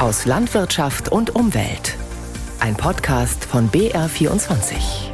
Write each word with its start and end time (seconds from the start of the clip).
aus 0.00 0.24
Landwirtschaft 0.24 1.12
und 1.12 1.34
Umwelt. 1.34 1.94
Ein 2.58 2.74
Podcast 2.74 3.44
von 3.44 3.70
BR24. 3.70 5.10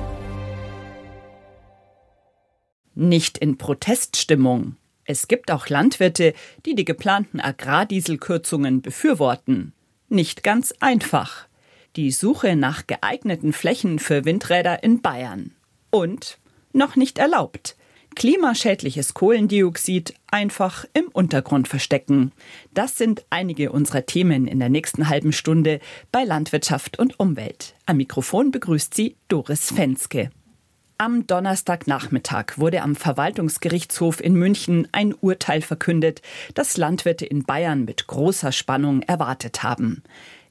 Nicht 2.94 3.36
in 3.38 3.58
Proteststimmung. 3.58 4.76
Es 5.04 5.26
gibt 5.26 5.50
auch 5.50 5.68
Landwirte, 5.68 6.34
die 6.64 6.76
die 6.76 6.84
geplanten 6.84 7.40
Agrardieselkürzungen 7.40 8.80
befürworten. 8.80 9.72
Nicht 10.08 10.44
ganz 10.44 10.72
einfach. 10.78 11.48
Die 11.96 12.12
Suche 12.12 12.54
nach 12.54 12.86
geeigneten 12.86 13.52
Flächen 13.52 13.98
für 13.98 14.24
Windräder 14.24 14.84
in 14.84 15.02
Bayern. 15.02 15.50
Und 15.90 16.38
noch 16.72 16.94
nicht 16.94 17.18
erlaubt 17.18 17.74
klimaschädliches 18.16 19.14
Kohlendioxid 19.14 20.14
einfach 20.28 20.84
im 20.94 21.06
Untergrund 21.12 21.68
verstecken. 21.68 22.32
Das 22.74 22.98
sind 22.98 23.24
einige 23.30 23.70
unserer 23.70 24.06
Themen 24.06 24.48
in 24.48 24.58
der 24.58 24.70
nächsten 24.70 25.08
halben 25.08 25.32
Stunde 25.32 25.78
bei 26.10 26.24
Landwirtschaft 26.24 26.98
und 26.98 27.20
Umwelt. 27.20 27.74
Am 27.84 27.98
Mikrofon 27.98 28.50
begrüßt 28.50 28.94
sie 28.94 29.16
Doris 29.28 29.70
Fenske. 29.70 30.30
Am 30.98 31.26
Donnerstagnachmittag 31.26 32.56
wurde 32.56 32.80
am 32.80 32.96
Verwaltungsgerichtshof 32.96 34.22
in 34.22 34.32
München 34.32 34.88
ein 34.92 35.12
Urteil 35.12 35.60
verkündet, 35.60 36.22
das 36.54 36.78
Landwirte 36.78 37.26
in 37.26 37.44
Bayern 37.44 37.84
mit 37.84 38.06
großer 38.06 38.50
Spannung 38.50 39.02
erwartet 39.02 39.62
haben. 39.62 40.02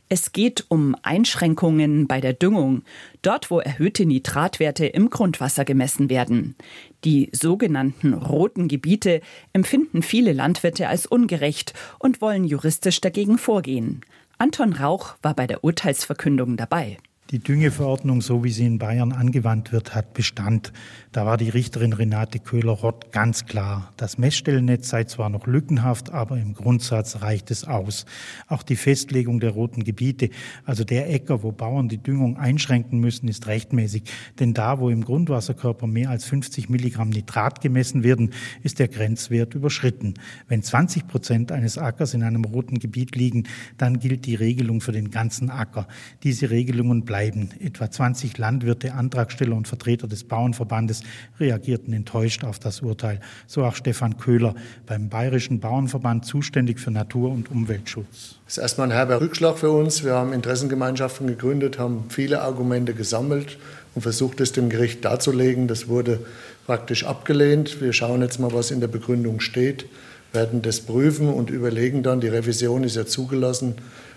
Es 0.07 0.33
geht 0.33 0.65
um 0.69 0.95
Einschränkungen 1.01 2.05
bei 2.05 2.21
der 2.21 2.33
Düngung, 2.33 2.83
dort 3.23 3.49
wo 3.49 3.59
erhöhte 3.59 4.05
Nitratwerte 4.05 4.85
im 4.85 5.09
Grundwasser 5.09 5.65
gemessen 5.65 6.11
werden. 6.11 6.55
Die 7.03 7.29
sogenannten 7.31 8.13
roten 8.13 8.67
Gebiete 8.67 9.21
empfinden 9.51 10.03
viele 10.03 10.33
Landwirte 10.33 10.89
als 10.89 11.07
ungerecht 11.07 11.73
und 11.97 12.21
wollen 12.21 12.43
juristisch 12.43 13.01
dagegen 13.01 13.39
vorgehen. 13.39 14.01
Anton 14.37 14.73
Rauch 14.73 15.15
war 15.23 15.33
bei 15.33 15.47
der 15.47 15.63
Urteilsverkündung 15.63 16.55
dabei. 16.55 16.97
Die 17.31 17.39
Düngeverordnung, 17.39 18.21
so 18.21 18.43
wie 18.43 18.51
sie 18.51 18.67
in 18.67 18.77
Bayern 18.77 19.11
angewandt 19.11 19.71
wird, 19.71 19.95
hat 19.95 20.13
Bestand. 20.13 20.71
Da 21.11 21.25
war 21.25 21.37
die 21.37 21.49
Richterin 21.49 21.91
Renate 21.91 22.37
Köhler-Rott 22.37 23.11
ganz 23.11 23.47
klar. 23.47 23.91
Das 23.97 24.19
Messstellennetz 24.19 24.89
sei 24.89 25.05
zwar 25.05 25.31
noch 25.31 25.47
lückenhaft, 25.47 26.11
aber 26.11 26.37
im 26.37 26.53
Grundsatz 26.53 27.23
reicht 27.23 27.49
es 27.49 27.63
aus. 27.63 28.05
Auch 28.47 28.61
die 28.61 28.75
Festlegung 28.75 29.39
der 29.39 29.49
roten 29.51 29.83
Gebiete, 29.83 30.29
also 30.65 30.83
der 30.83 31.11
Äcker, 31.11 31.41
wo 31.41 31.51
Bauern 31.51 31.89
die 31.89 31.97
Düngung 31.97 32.37
einschränken 32.37 32.99
müssen, 32.99 33.27
ist 33.27 33.47
rechtmäßig. 33.47 34.03
Denn 34.39 34.53
da, 34.53 34.79
wo 34.79 34.91
im 34.91 35.03
Grundwasserkörper 35.03 35.87
mehr 35.87 36.11
als 36.11 36.25
50 36.25 36.69
Milligramm 36.69 37.09
Nitrat 37.09 37.59
gemessen 37.59 38.03
werden, 38.03 38.33
ist 38.61 38.77
der 38.77 38.87
Grenzwert 38.87 39.55
überschritten. 39.55 40.13
Wenn 40.47 40.61
20 40.61 41.07
Prozent 41.07 41.51
eines 41.51 41.79
Ackers 41.79 42.13
in 42.13 42.21
einem 42.21 42.45
roten 42.45 42.77
Gebiet 42.77 43.15
liegen, 43.15 43.47
dann 43.79 43.97
gilt 43.97 44.27
die 44.27 44.35
Regelung 44.35 44.79
für 44.79 44.91
den 44.91 45.09
ganzen 45.09 45.49
Acker. 45.49 45.87
Diese 46.21 46.51
Regelungen 46.51 47.03
bleiben 47.03 47.14
bleiben. 47.15 47.49
Etwa 47.61 47.89
20 47.89 48.37
Landwirte, 48.37 48.93
Antragsteller 48.93 49.55
und 49.55 49.69
Vertreter 49.69 50.05
des 50.05 50.25
Bauernverbandes 50.25 51.01
reagierten 51.39 51.93
enttäuscht 51.93 52.43
auf 52.43 52.59
das 52.59 52.81
Urteil. 52.81 53.21
So 53.47 53.63
auch 53.63 53.75
Stefan 53.75 54.17
Köhler 54.17 54.53
beim 54.85 55.07
Bayerischen 55.07 55.61
Bauernverband 55.61 56.25
zuständig 56.25 56.77
für 56.77 56.91
Natur- 56.91 57.31
und 57.31 57.49
Umweltschutz. 57.49 58.35
Das 58.43 58.57
ist 58.57 58.63
erstmal 58.63 58.87
ein 58.87 58.91
herber 58.91 59.21
Rückschlag 59.21 59.57
für 59.57 59.71
uns. 59.71 60.03
Wir 60.03 60.13
haben 60.13 60.33
Interessengemeinschaften 60.33 61.27
gegründet, 61.27 61.79
haben 61.79 62.03
viele 62.09 62.41
Argumente 62.41 62.93
gesammelt 62.93 63.59
und 63.93 64.01
versucht, 64.01 64.41
es 64.41 64.51
dem 64.51 64.67
Gericht 64.67 65.05
darzulegen. 65.05 65.69
Das 65.69 65.87
wurde 65.87 66.19
praktisch 66.65 67.05
abgelehnt. 67.05 67.79
Wir 67.79 67.93
schauen 67.93 68.23
jetzt 68.23 68.41
mal, 68.41 68.51
was 68.51 68.71
in 68.71 68.81
der 68.81 68.89
Begründung 68.89 69.39
steht, 69.39 69.85
werden 70.33 70.61
das 70.61 70.81
prüfen 70.81 71.29
und 71.29 71.49
überlegen 71.49 72.03
dann, 72.03 72.19
die 72.19 72.27
Revision 72.27 72.83
ist 72.83 72.97
ja 72.97 73.05
zugelassen, 73.05 73.75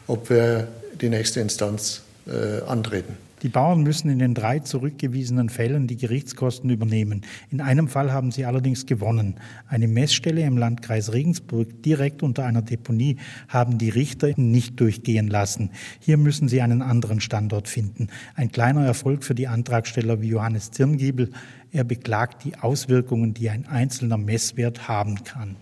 ob 0.09 0.31
wir 0.31 0.67
die 1.01 1.11
nächste 1.11 1.39
Instanz 1.39 2.03
äh, 2.29 2.63
antreten. 2.67 3.17
Die 3.43 3.49
Bauern 3.49 3.83
müssen 3.83 4.11
in 4.11 4.19
den 4.19 4.35
drei 4.35 4.59
zurückgewiesenen 4.59 5.49
Fällen 5.49 5.87
die 5.87 5.97
Gerichtskosten 5.97 6.71
übernehmen. 6.71 7.23
In 7.51 7.61
einem 7.61 7.87
Fall 7.87 8.13
haben 8.13 8.33
sie 8.33 8.45
allerdings 8.45 8.85
gewonnen. 8.85 9.37
Eine 9.69 9.87
Messstelle 9.87 10.43
im 10.43 10.59
Landkreis 10.59 11.13
Regensburg 11.13 11.83
direkt 11.83 12.25
unter 12.25 12.45
einer 12.45 12.63
Deponie 12.63 13.17
haben 13.47 13.79
die 13.79 13.91
Richter 13.91 14.33
nicht 14.37 14.81
durchgehen 14.81 15.29
lassen. 15.29 15.71
Hier 16.01 16.17
müssen 16.17 16.49
sie 16.49 16.63
einen 16.63 16.83
anderen 16.83 17.21
Standort 17.21 17.69
finden. 17.69 18.09
Ein 18.35 18.51
kleiner 18.51 18.85
Erfolg 18.85 19.23
für 19.23 19.37
die 19.37 19.47
Antragsteller 19.47 20.21
wie 20.21 20.29
Johannes 20.29 20.73
Zirngiebel. 20.73 21.31
Er 21.71 21.85
beklagt 21.85 22.45
die 22.45 22.57
Auswirkungen, 22.57 23.35
die 23.35 23.51
ein 23.51 23.67
einzelner 23.69 24.19
Messwert 24.19 24.89
haben 24.89 25.23
kann. 25.23 25.55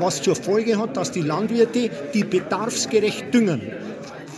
Was 0.00 0.22
zur 0.22 0.34
Folge 0.34 0.76
hat, 0.78 0.96
dass 0.96 1.12
die 1.12 1.20
Landwirte 1.20 1.90
die 2.14 2.24
bedarfsgerecht 2.24 3.32
düngen 3.32 3.60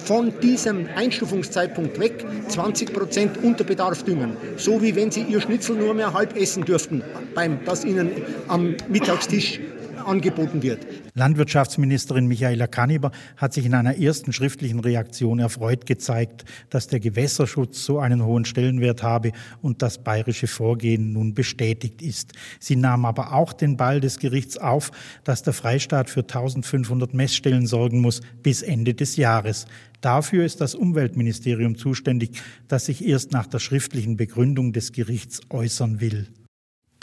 von 0.04 0.38
diesem 0.41 0.87
Einstufungszeitpunkt 0.94 1.98
weg 1.98 2.25
20 2.48 2.92
Prozent 2.92 3.38
unter 3.42 3.65
Bedarf 3.65 4.03
düngen. 4.03 4.37
So 4.56 4.82
wie 4.82 4.94
wenn 4.94 5.10
sie 5.10 5.22
ihr 5.22 5.41
Schnitzel 5.41 5.76
nur 5.76 5.94
mehr 5.94 6.12
halb 6.12 6.37
essen 6.37 6.65
dürften, 6.65 7.03
beim, 7.34 7.59
das 7.65 7.84
ihnen 7.84 8.10
am 8.48 8.76
Mittagstisch 8.88 9.60
angeboten 10.06 10.62
wird. 10.62 10.87
Landwirtschaftsministerin 11.15 12.26
Michaela 12.26 12.66
Kanniber 12.66 13.10
hat 13.37 13.53
sich 13.53 13.66
in 13.66 13.75
einer 13.75 13.98
ersten 13.98 14.32
schriftlichen 14.32 14.81
Reaktion 14.81 15.38
erfreut 15.38 15.87
gezeigt, 15.87 16.44
dass 16.70 16.88
der 16.88 17.00
Gewässerschutz 17.00 17.84
so 17.84 17.98
einen 17.98 18.25
hohen 18.25 18.44
Stellenwert 18.44 19.03
habe 19.03 19.32
und 19.62 19.82
das 19.82 19.98
bayerische 19.98 20.47
Vorgehen 20.47 21.12
nun 21.12 21.34
bestätigt 21.34 22.03
ist. 22.03 22.32
Sie 22.60 22.76
nahm 22.76 23.04
aber 23.04 23.32
auch 23.32 23.53
den 23.53 23.76
Ball 23.76 24.00
des 24.00 24.19
Gerichts 24.19 24.59
auf, 24.59 24.91
dass 25.25 25.43
der 25.43 25.53
Freistaat 25.53 26.10
für 26.10 26.20
1500 26.20 27.14
Messstellen 27.14 27.66
sorgen 27.66 28.00
muss 28.00 28.20
bis 28.43 28.62
Ende 28.62 28.94
des 28.94 29.16
Jahres. 29.16 29.66
Dafür 30.00 30.44
ist 30.44 30.60
das 30.60 30.75
Umweltministerium 30.75 31.78
zuständig, 31.78 32.43
das 32.69 32.87
sich 32.87 33.06
erst 33.06 33.32
nach 33.32 33.47
der 33.47 33.59
schriftlichen 33.59 34.19
Begründung 34.19 34.75
des 34.75 34.93
Gerichts 34.93 35.41
äußern 35.48 36.00
will. 36.00 36.28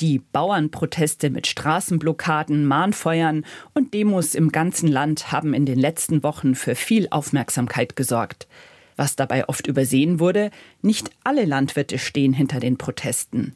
Die 0.01 0.17
Bauernproteste 0.17 1.29
mit 1.29 1.45
Straßenblockaden, 1.45 2.65
Mahnfeuern 2.65 3.45
und 3.75 3.93
Demos 3.93 4.33
im 4.33 4.51
ganzen 4.51 4.87
Land 4.87 5.31
haben 5.31 5.53
in 5.53 5.67
den 5.67 5.77
letzten 5.77 6.23
Wochen 6.23 6.55
für 6.55 6.73
viel 6.73 7.07
Aufmerksamkeit 7.11 7.95
gesorgt. 7.95 8.47
Was 8.95 9.15
dabei 9.15 9.47
oft 9.47 9.67
übersehen 9.67 10.19
wurde, 10.19 10.49
nicht 10.81 11.11
alle 11.23 11.45
Landwirte 11.45 11.99
stehen 11.99 12.33
hinter 12.33 12.59
den 12.59 12.79
Protesten. 12.79 13.53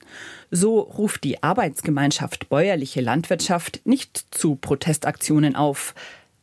So 0.52 0.82
ruft 0.82 1.24
die 1.24 1.42
Arbeitsgemeinschaft 1.42 2.48
Bäuerliche 2.48 3.02
Landwirtschaft 3.02 3.82
nicht 3.84 4.28
zu 4.30 4.56
Protestaktionen 4.56 5.56
auf. 5.56 5.96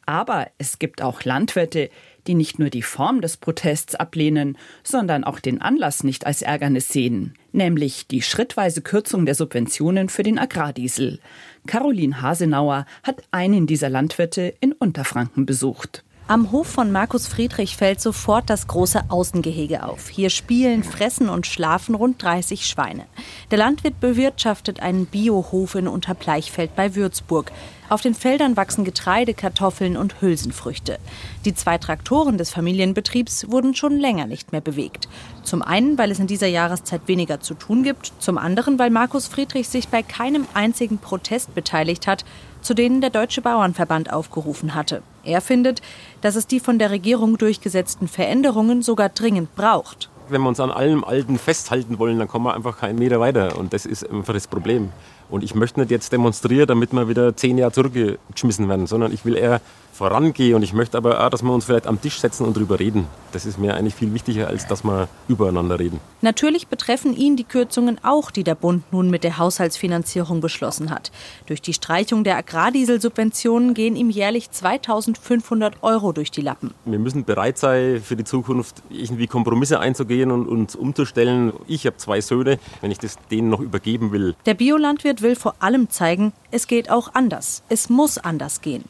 Aber 0.05 0.49
es 0.59 0.81
gibt 0.81 1.01
auch 1.01 1.23
Landwirte, 1.23 1.91
die 2.27 2.35
nicht 2.35 2.59
nur 2.59 2.71
die 2.71 2.83
Form 2.83 3.21
des 3.21 3.37
Protests 3.37 3.95
ablehnen, 3.95 4.57
sondern 4.83 5.25
auch 5.25 5.41
den 5.41 5.61
Anlass 5.61 6.05
nicht 6.05 6.27
als 6.27 6.43
Ärgernis 6.43 6.89
sehen, 6.89 7.35
nämlich 7.53 8.07
die 8.07 8.23
schrittweise 8.23 8.83
Kürzung 8.83 9.27
der 9.27 9.35
Subventionen 9.35 10.09
für 10.09 10.23
den 10.23 10.39
Agrardiesel. 10.39 11.19
Caroline 11.67 12.23
Hasenauer 12.23 12.87
hat 13.03 13.23
einen 13.31 13.67
dieser 13.67 13.89
Landwirte 13.89 14.55
in 14.61 14.73
Unterfranken 14.73 15.47
besucht. 15.47 16.05
Am 16.29 16.53
Hof 16.53 16.69
von 16.69 16.93
Markus 16.93 17.27
Friedrich 17.27 17.77
fällt 17.77 18.01
sofort 18.01 18.49
das 18.49 18.69
große 18.69 19.11
Außengehege 19.11 19.83
auf. 19.83 20.09
Hier 20.09 20.31
spielen, 20.31 20.85
fressen 20.85 21.29
und 21.29 21.49
schlafen 21.49 21.97
rund 21.97 22.23
30 22.23 22.65
Schweine. 22.65 23.07
Der 23.51 23.59
Landwirt 23.59 23.99
bewirtschaftet 23.99 24.81
einen 24.81 25.07
Biohof 25.07 25.75
in 25.75 25.89
Unterbleichfeld 25.89 26.77
bei 26.77 26.95
Würzburg. 26.95 27.51
Auf 27.89 28.03
den 28.03 28.15
Feldern 28.15 28.57
wachsen 28.57 28.85
Getreide, 28.85 29.35
Kartoffeln 29.35 29.97
und 29.97 30.23
Hülsenfrüchte. 30.23 30.99
Die 31.45 31.55
zwei 31.55 31.77
Traktoren 31.77 32.39
des 32.39 32.51
Familienbetriebs 32.51 33.51
wurden 33.51 33.75
schon 33.75 33.99
länger 33.99 34.27
nicht 34.27 34.53
mehr 34.53 34.63
bewegt. 34.63 35.09
Zum 35.43 35.61
einen, 35.61 35.99
weil 35.99 36.13
es 36.13 36.21
in 36.21 36.29
dieser 36.29 36.47
Jahreszeit 36.47 37.03
weniger 37.09 37.41
zu 37.41 37.55
tun 37.55 37.83
gibt, 37.83 38.13
zum 38.21 38.39
anderen, 38.39 38.79
weil 38.79 38.91
Markus 38.91 39.27
Friedrich 39.27 39.69
sich 39.69 39.89
bei 39.89 40.05
keinem 40.05 40.47
einzigen 40.55 40.99
Protest 40.99 41.55
beteiligt 41.55 42.07
hat, 42.07 42.25
zu 42.63 42.75
denen 42.75 43.01
der 43.01 43.11
Deutsche 43.11 43.43
Bauernverband 43.43 44.13
aufgerufen 44.13 44.75
hatte. 44.77 45.03
Er 45.25 45.41
findet, 45.41 45.83
dass 46.21 46.37
es 46.37 46.47
die 46.47 46.61
von 46.61 46.79
der 46.79 46.91
Regierung 46.91 47.39
durchgesetzten 47.39 48.09
Veränderungen 48.09 48.83
sogar 48.83 49.09
dringend 49.09 49.55
braucht. 49.55 50.11
Wenn 50.29 50.41
wir 50.41 50.49
uns 50.49 50.61
an 50.61 50.71
allem 50.71 51.05
Alten 51.05 51.39
festhalten 51.39 51.99
wollen, 51.99 52.19
dann 52.19 52.29
kommen 52.29 52.47
wir 52.47 52.55
einfach 52.55 52.79
keinen 52.79 52.99
Meter 52.99 53.21
weiter. 53.21 53.59
Und 53.59 53.73
das 53.73 53.87
ist 53.87 54.09
einfach 54.09 54.35
das 54.35 54.47
Problem. 54.47 54.91
Und 55.31 55.43
ich 55.43 55.55
möchte 55.55 55.81
nicht 55.81 55.91
jetzt 55.91 56.13
demonstrieren, 56.13 56.67
damit 56.67 56.93
wir 56.93 57.09
wieder 57.09 57.37
zehn 57.37 57.59
Jahre 57.59 57.73
zurückgeschmissen 57.73 58.69
werden, 58.69 58.87
sondern 58.87 59.13
ich 59.13 59.25
will 59.25 59.37
eher 59.37 59.61
vorangehe. 59.93 60.57
Und 60.57 60.63
ich 60.63 60.73
möchte 60.73 60.97
aber 60.97 61.25
auch, 61.25 61.31
dass 61.31 61.43
wir 61.43 61.53
uns 61.53 61.65
vielleicht 61.65 61.87
am 61.87 62.01
Tisch 62.01 62.21
setzen 62.21 62.47
und 62.47 62.57
darüber 62.57 62.79
reden. 62.79 63.07
Das 63.33 63.47
ist 63.47 63.59
mir 63.59 63.75
eigentlich 63.75 63.95
viel 63.95 64.13
wichtiger, 64.13 64.49
als 64.49 64.67
dass 64.67 64.85
wir 64.85 65.09
übereinander 65.27 65.79
reden. 65.79 66.01
Natürlich 66.21 66.69
betreffen 66.69 67.17
ihn 67.17 67.37
die 67.37 67.45
Kürzungen 67.45 67.99
auch, 68.05 68.31
die 68.31 68.45
der 68.45 68.55
Bund 68.55 68.85
nun 68.93 69.11
mit 69.11 69.25
der 69.25 69.39
Haushaltsfinanzierung 69.39 70.41
beschlossen 70.41 70.91
hat. 70.91 71.11
Durch 71.47 71.63
die 71.63 71.73
Streichung 71.73 72.25
der 72.25 72.37
Agrardieselsubventionen 72.37 73.75
gehen 73.75 73.97
ihm 73.97 74.11
jährlich 74.11 74.51
2500 74.51 75.83
Euro 75.83 76.13
durch 76.13 76.31
die 76.31 76.43
Lappen. 76.43 76.75
Wir 76.85 76.99
müssen 76.99 77.25
bereit 77.25 77.59
sein, 77.59 78.03
für 78.03 78.17
die 78.17 78.25
Zukunft 78.25 78.83
irgendwie 78.91 79.27
Kompromisse 79.27 79.81
einzugehen 79.81 80.31
und 80.31 80.47
uns 80.47 80.77
umzustellen. 80.77 81.53
Ich 81.67 81.87
habe 81.87 81.97
zwei 81.97 82.21
Söhne, 82.21 82.59
wenn 82.83 82.91
ich 82.91 82.99
das 82.99 83.17
denen 83.31 83.49
noch 83.49 83.61
übergeben 83.61 84.13
will. 84.13 84.35
Der 84.45 84.55
Biolandwirt 84.55 85.23
will 85.23 85.37
vor 85.37 85.55
allem 85.61 85.89
zeigen, 85.89 86.33
es 86.51 86.67
geht 86.67 86.91
auch 86.91 87.15
anders. 87.15 87.63
Es 87.71 87.89
muss 87.89 88.19
anders 88.19 88.61
gehen. 88.61 88.85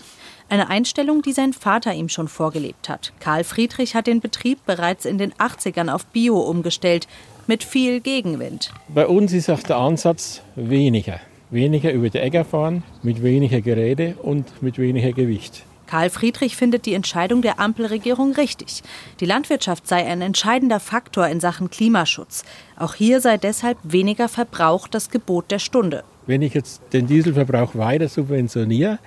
Eine 0.53 0.69
Einstellung, 0.69 1.23
die 1.23 1.33
sein 1.33 1.55
Vater 1.55 1.95
ihm 1.95 2.11
schon 2.11 2.29
vorgelebt 2.29 2.91
hat. 2.91 3.15
Karl 3.21 3.43
Friedrich 3.43 3.95
hat 3.95 4.07
den 4.07 4.21
Betrieb 4.21 4.59
bereits 4.67 5.07
in 5.07 5.17
den 5.17 5.33
80ern 5.33 5.91
auf 5.91 6.05
Bio 6.05 6.39
umgestellt, 6.41 7.09
mit 7.47 7.65
viel 7.65 8.01
Gegenwind. 8.01 8.71
Bei 8.89 9.07
uns 9.07 9.33
ist 9.33 9.49
auch 9.49 9.63
der 9.63 9.79
Ansatz 9.79 10.43
weniger. 10.55 11.21
Weniger 11.51 11.91
über 11.91 12.11
die 12.11 12.19
Äcker 12.19 12.45
fahren, 12.45 12.83
mit 13.03 13.23
weniger 13.23 13.63
Geräte 13.63 14.15
und 14.21 14.63
mit 14.63 14.77
weniger 14.77 15.13
Gewicht. 15.13 15.65
Karl 15.87 16.11
Friedrich 16.11 16.55
findet 16.55 16.85
die 16.85 16.93
Entscheidung 16.93 17.41
der 17.41 17.59
Ampelregierung 17.59 18.35
richtig. 18.35 18.83
Die 19.21 19.27
Landwirtschaft 19.27 19.89
sei 19.89 20.05
ein 20.05 20.21
entscheidender 20.21 20.81
Faktor 20.81 21.29
in 21.29 21.41
Sachen 21.41 21.71
Klimaschutz. 21.71 22.45
Auch 22.79 22.95
hier 22.95 23.23
sei 23.23 23.39
deshalb 23.39 23.79
weniger 23.85 24.29
Verbrauch 24.29 24.87
das 24.87 25.09
Gebot 25.09 25.51
der 25.51 25.61
Stunde. 25.61 26.05
Wenn 26.27 26.43
ich 26.43 26.53
jetzt 26.53 26.83
den 26.93 27.07
Dieselverbrauch 27.07 27.75
weiter 27.75 28.09
subventioniere, 28.09 28.99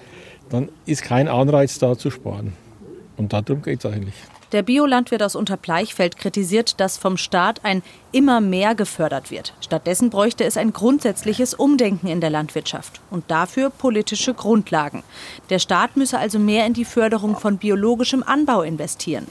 dann 0.50 0.70
ist 0.86 1.04
kein 1.04 1.28
Anreiz 1.28 1.80
da 1.80 1.98
zu 1.98 2.10
sparen. 2.12 2.54
Und 3.18 3.34
darum 3.34 3.62
geht 3.62 3.84
es 3.84 3.92
eigentlich. 3.92 4.16
Der 4.52 4.62
Biolandwirt 4.62 5.24
aus 5.24 5.36
Unterbleichfeld 5.36 6.18
kritisiert, 6.18 6.80
dass 6.80 6.98
vom 6.98 7.18
Staat 7.18 7.66
ein 7.66 7.82
immer 8.12 8.42
mehr 8.42 8.76
gefördert 8.76 9.32
wird. 9.32 9.54
Stattdessen 9.60 10.10
bräuchte 10.10 10.46
es 10.46 10.56
ein 10.56 10.72
grundsätzliches 10.72 11.54
Umdenken 11.54 12.08
in 12.08 12.22
der 12.22 12.30
Landwirtschaft 12.30 13.02
und 13.10 13.30
dafür 13.30 13.70
politische 13.70 14.34
Grundlagen. 14.34 15.04
Der 15.50 15.60
Staat 15.60 15.98
müsse 15.98 16.20
also 16.20 16.40
mehr 16.40 16.66
in 16.68 16.74
die 16.74 16.86
Förderung 16.86 17.36
von 17.38 17.58
biologischem 17.58 18.24
Anbau 18.24 18.62
investieren. 18.62 19.28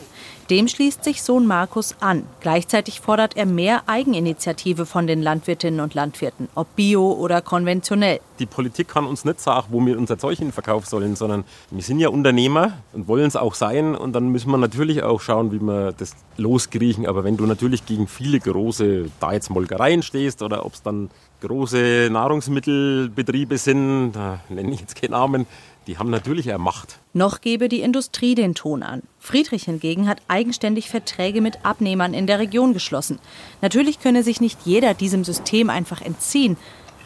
Dem 0.51 0.69
schließt 0.69 1.03
sich 1.03 1.23
Sohn 1.23 1.47
Markus 1.47 1.95
an. 2.01 2.25
Gleichzeitig 2.41 3.01
fordert 3.01 3.35
er 3.37 3.47
mehr 3.47 3.83
Eigeninitiative 3.87 4.85
von 4.85 5.07
den 5.07 5.23
Landwirtinnen 5.23 5.81
und 5.81 5.95
Landwirten, 5.95 6.49
ob 6.55 6.77
bio 6.77 7.13
oder 7.13 7.41
konventionell. 7.41 8.21
Die 8.39 8.47
Politik 8.47 8.89
kann 8.89 9.07
uns 9.07 9.25
nicht 9.25 9.41
sagen, 9.41 9.69
wo 9.71 9.85
wir 9.87 9.97
unser 9.97 10.19
Zeug 10.19 10.39
verkaufen 10.53 10.87
sollen, 10.87 11.17
sondern 11.17 11.45
wir 11.71 11.83
sind 11.83 11.99
ja 11.99 12.09
Unternehmer 12.09 12.75
und 12.93 13.09
wollen 13.09 13.27
es 13.27 13.37
auch 13.37 13.55
sein. 13.55 13.95
Und 13.95 14.13
dann 14.13 14.29
müssen 14.29 14.51
wir 14.51 14.59
natürlich 14.59 15.03
auch 15.03 15.21
schauen, 15.21 15.51
wie 15.53 15.61
wir 15.61 15.93
das 15.93 16.15
loskriechen. 16.37 17.07
Aber 17.07 17.25
wenn 17.25 17.37
du 17.37 17.47
natürlich 17.47 17.87
gegen 17.87 18.07
viele 18.07 18.39
große, 18.39 19.11
da 19.21 19.33
jetzt 19.33 19.49
Molkereien 19.51 20.03
stehst 20.03 20.43
oder 20.43 20.67
ob 20.67 20.75
es 20.75 20.83
dann 20.83 21.11
große 21.41 22.09
Nahrungsmittelbetriebe 22.11 23.59
sind, 23.59 24.13
da 24.13 24.41
nenne 24.49 24.73
ich 24.73 24.81
jetzt 24.81 25.01
keinen 25.01 25.13
Namen, 25.13 25.47
die 25.87 25.99
haben 25.99 26.11
natürlich 26.11 26.47
eher 26.47 26.59
Macht. 26.59 26.99
Noch 27.13 27.41
gebe 27.41 27.69
die 27.69 27.81
Industrie 27.81 28.35
den 28.35 28.55
Ton 28.55 28.83
an. 28.83 29.03
Friedrich 29.19 29.65
hingegen 29.65 30.09
hat 30.09 30.23
eigenständig 30.29 30.89
Verträge 30.89 31.41
mit 31.41 31.65
Abnehmern 31.65 32.15
in 32.15 32.27
der 32.27 32.39
Region 32.39 32.73
geschlossen. 32.73 33.19
Natürlich 33.63 34.01
könne 34.01 34.23
sich 34.23 34.41
nicht 34.41 34.61
jeder 34.65 34.95
diesem 34.95 35.25
System 35.25 35.71
einfach 35.71 36.01
entziehen, 36.01 36.57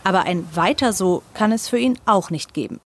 aber 0.04 0.22
ein 0.22 0.44
Weiter 0.54 0.92
so 0.92 1.22
kann 1.34 1.52
es 1.52 1.68
für 1.68 1.78
ihn 1.78 1.98
auch 2.06 2.30
nicht 2.30 2.54
geben. 2.54 2.80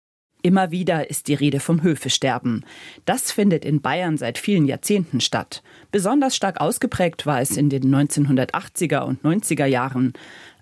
Immer 0.40 0.70
wieder 0.70 1.10
ist 1.10 1.26
die 1.26 1.34
Rede 1.34 1.58
vom 1.58 1.82
Höfesterben. 1.82 2.64
Das 3.04 3.32
findet 3.32 3.64
in 3.64 3.80
Bayern 3.80 4.16
seit 4.16 4.38
vielen 4.38 4.66
Jahrzehnten 4.66 5.20
statt. 5.20 5.64
Besonders 5.90 6.36
stark 6.36 6.60
ausgeprägt 6.60 7.26
war 7.26 7.40
es 7.40 7.56
in 7.56 7.70
den 7.70 7.92
1980er 7.92 9.00
und 9.00 9.22
90er 9.24 9.66
Jahren. 9.66 10.12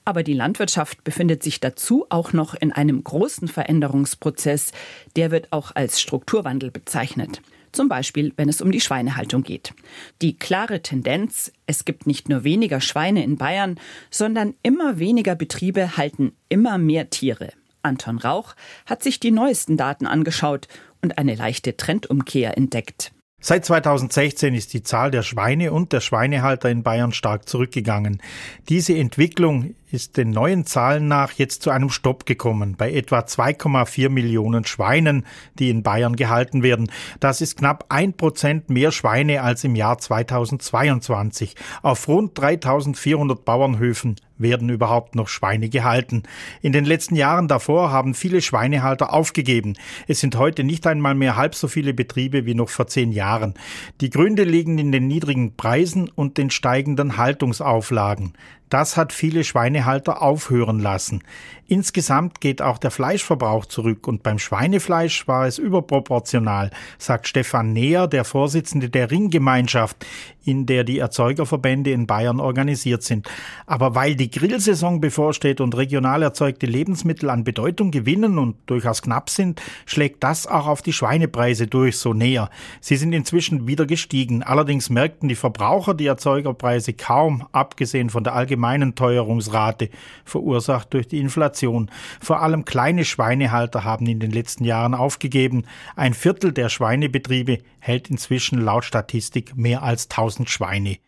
Aber 0.07 0.23
die 0.23 0.35
Landwirtschaft 0.35 1.03
befindet 1.03 1.43
sich 1.43 1.59
dazu 1.59 2.07
auch 2.11 2.33
noch 2.33 2.55
in 2.55 2.71
einem 2.71 3.03
großen 3.03 3.49
Veränderungsprozess. 3.49 4.71
Der 5.17 5.33
wird 5.33 5.53
auch 5.53 5.73
als 5.75 6.01
Strukturwandel 6.01 6.71
bezeichnet. 6.71 7.43
Zum 7.73 7.89
Beispiel, 7.89 8.33
wenn 8.37 8.49
es 8.49 8.61
um 8.61 8.71
die 8.71 8.81
Schweinehaltung 8.81 9.43
geht. 9.43 9.75
Die 10.23 10.39
klare 10.39 10.81
Tendenz, 10.81 11.53
es 11.67 11.85
gibt 11.85 12.07
nicht 12.07 12.29
nur 12.29 12.45
weniger 12.45 12.81
Schweine 12.81 13.25
in 13.25 13.37
Bayern, 13.37 13.81
sondern 14.09 14.55
immer 14.63 15.01
weniger 15.01 15.35
Betriebe 15.35 15.97
halten 15.97 16.37
immer 16.49 16.79
mehr 16.79 17.11
Tiere. 17.11 17.51
Anton 17.83 18.19
Rauch 18.19 18.55
hat 18.87 19.03
sich 19.03 19.19
die 19.19 19.33
neuesten 19.33 19.77
Daten 19.77 20.07
angeschaut 20.07 20.69
und 21.03 21.19
eine 21.19 21.35
leichte 21.35 21.77
Trendumkehr 21.77 22.57
entdeckt. 22.57 23.11
Seit 23.41 23.65
2016 23.65 24.55
ist 24.55 24.73
die 24.73 24.83
Zahl 24.83 25.11
der 25.11 25.23
Schweine 25.23 25.73
und 25.73 25.93
der 25.93 26.01
Schweinehalter 26.01 26.71
in 26.71 26.83
Bayern 26.83 27.13
stark 27.13 27.49
zurückgegangen. 27.49 28.23
Diese 28.69 28.97
Entwicklung 28.97 29.75
ist 29.91 30.17
den 30.17 30.31
neuen 30.31 30.67
Zahlen 30.67 31.07
nach 31.09 31.33
jetzt 31.33 31.63
zu 31.63 31.71
einem 31.71 31.91
Stopp 31.91 32.27
gekommen, 32.27 32.75
bei 32.77 32.93
etwa 32.93 33.21
2,4 33.21 34.09
Millionen 34.09 34.65
Schweinen, 34.65 35.25
die 35.59 35.71
in 35.71 35.83
Bayern 35.83 36.17
gehalten 36.17 36.63
werden. 36.63 36.91
Das 37.21 37.41
ist 37.41 37.59
knapp 37.59 37.87
ein 37.89 38.13
Prozent 38.15 38.69
mehr 38.69 38.91
Schweine 38.91 39.43
als 39.43 39.65
im 39.65 39.77
Jahr 39.77 39.99
2022. 39.99 41.55
Auf 41.83 42.09
rund 42.09 42.39
3400 42.39 43.45
Bauernhöfen 43.45 44.17
werden 44.39 44.69
überhaupt 44.69 45.15
noch 45.15 45.29
Schweine 45.29 45.69
gehalten. 45.69 46.25
In 46.61 46.73
den 46.73 46.85
letzten 46.85 47.17
Jahren 47.17 47.49
davor 47.49 47.91
haben 47.91 48.15
viele 48.15 48.43
Schweinehalter 48.43 49.13
aufgegeben. 49.13 49.75
Es 50.09 50.21
sind 50.21 50.37
heute 50.37 50.65
nicht 50.65 50.87
einmal 50.87 51.15
mehr 51.15 51.37
halb 51.37 51.55
so 51.55 51.69
viele 51.69 51.95
Betriebe 51.95 52.45
wie 52.45 52.55
noch 52.55 52.69
vor 52.69 52.87
zehn 52.87 53.13
Jahren. 53.13 53.55
Die 54.01 54.11
Gründe 54.11 54.45
liegen 54.45 54.79
in 54.79 54.93
den 54.93 55.07
niedrigen 55.07 55.57
Preisen 55.57 56.11
und 56.11 56.39
den 56.39 56.51
steigenden 56.51 57.17
Haltungsauflagen. 57.17 58.35
Das 58.69 58.97
hat 58.97 59.13
viele 59.13 59.45
Schweinehalter 59.45 60.23
aufhören 60.23 60.81
lassen. 60.81 61.23
Insgesamt 61.69 62.41
geht 62.41 62.63
auch 62.63 62.79
der 62.79 62.91
Fleischverbrauch 62.91 63.67
zurück 63.67 64.09
und 64.09 64.23
beim 64.23 64.39
Schweinefleisch 64.39 65.29
war 65.29 65.47
es 65.47 65.59
überproportional, 65.59 66.71
sagt 66.99 67.29
Stefan 67.29 67.73
Neher, 67.73 68.09
der 68.09 68.25
Vorsitzende 68.25 68.89
der 68.89 69.11
Ringgemeinschaft, 69.11 70.05
in 70.47 70.67
der 70.67 70.85
die 70.85 70.99
Erzeugerverbände 70.99 71.91
in 71.91 72.07
Bayern 72.07 72.41
organisiert 72.41 73.03
sind. 73.03 73.29
Aber 73.67 73.95
weil 73.95 74.15
die 74.15 74.31
Grillsaison 74.31 75.01
bevorsteht 75.01 75.61
und 75.61 75.77
regional 75.77 76.23
erzeugte 76.23 76.67
Lebensmittel 76.67 77.31
an 77.31 77.45
Bedeutung 77.45 77.91
gewinnen 77.91 78.39
und 78.39 78.57
durchaus 78.67 79.03
knapp 79.03 79.29
sind, 79.29 79.61
schlägt 79.85 80.23
das 80.23 80.47
auch 80.47 80.67
auf 80.67 80.83
die 80.83 80.93
Schweinepreise 80.93 81.67
durch, 81.67 81.99
so 81.99 82.15
näher. 82.15 82.51
Sie 82.81 82.97
sind 82.97 83.13
inzwischen 83.13 83.67
wieder 83.67 83.87
gestiegen. 83.87 84.43
Allerdings 84.43 84.89
merkten 84.89 85.29
die 85.29 85.35
Verbraucher 85.35 85.95
die 85.95 86.07
Erzeugerpreise 86.07 86.93
kaum, 86.93 87.47
abgesehen 87.53 88.11
von 88.11 88.23
der 88.23 88.35
allgemeinen 88.35 88.95
Teuerungsrate, 88.95 89.91
verursacht 90.25 90.95
durch 90.95 91.09
die 91.09 91.19
Inflation. 91.19 91.91
Vor 92.21 92.41
allem 92.41 92.65
kleine 92.65 93.05
Schweinehalter 93.05 93.85
haben 93.85 94.07
in 94.07 94.21
den 94.21 94.31
letzten 94.31 94.65
Jahren 94.65 94.95
aufgegeben. 94.95 95.65
Ein 95.97 96.15
Viertel 96.15 96.53
der 96.53 96.69
Schweinebetriebe 96.69 97.59
hält 97.79 98.11
inzwischen 98.11 98.61
laut 98.61 98.85
Statistik 98.85 99.57
mehr 99.57 99.83
als 99.83 100.05
1000 100.11 100.36
Schweine. 100.45 100.99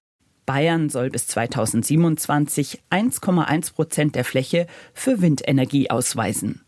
Bayern 0.46 0.88
soll 0.88 1.10
bis 1.10 1.26
2027 1.26 2.80
1,1 2.88 3.74
Prozent 3.74 4.14
der 4.14 4.24
Fläche 4.24 4.66
für 4.94 5.20
Windenergie 5.20 5.90
ausweisen. 5.90 6.64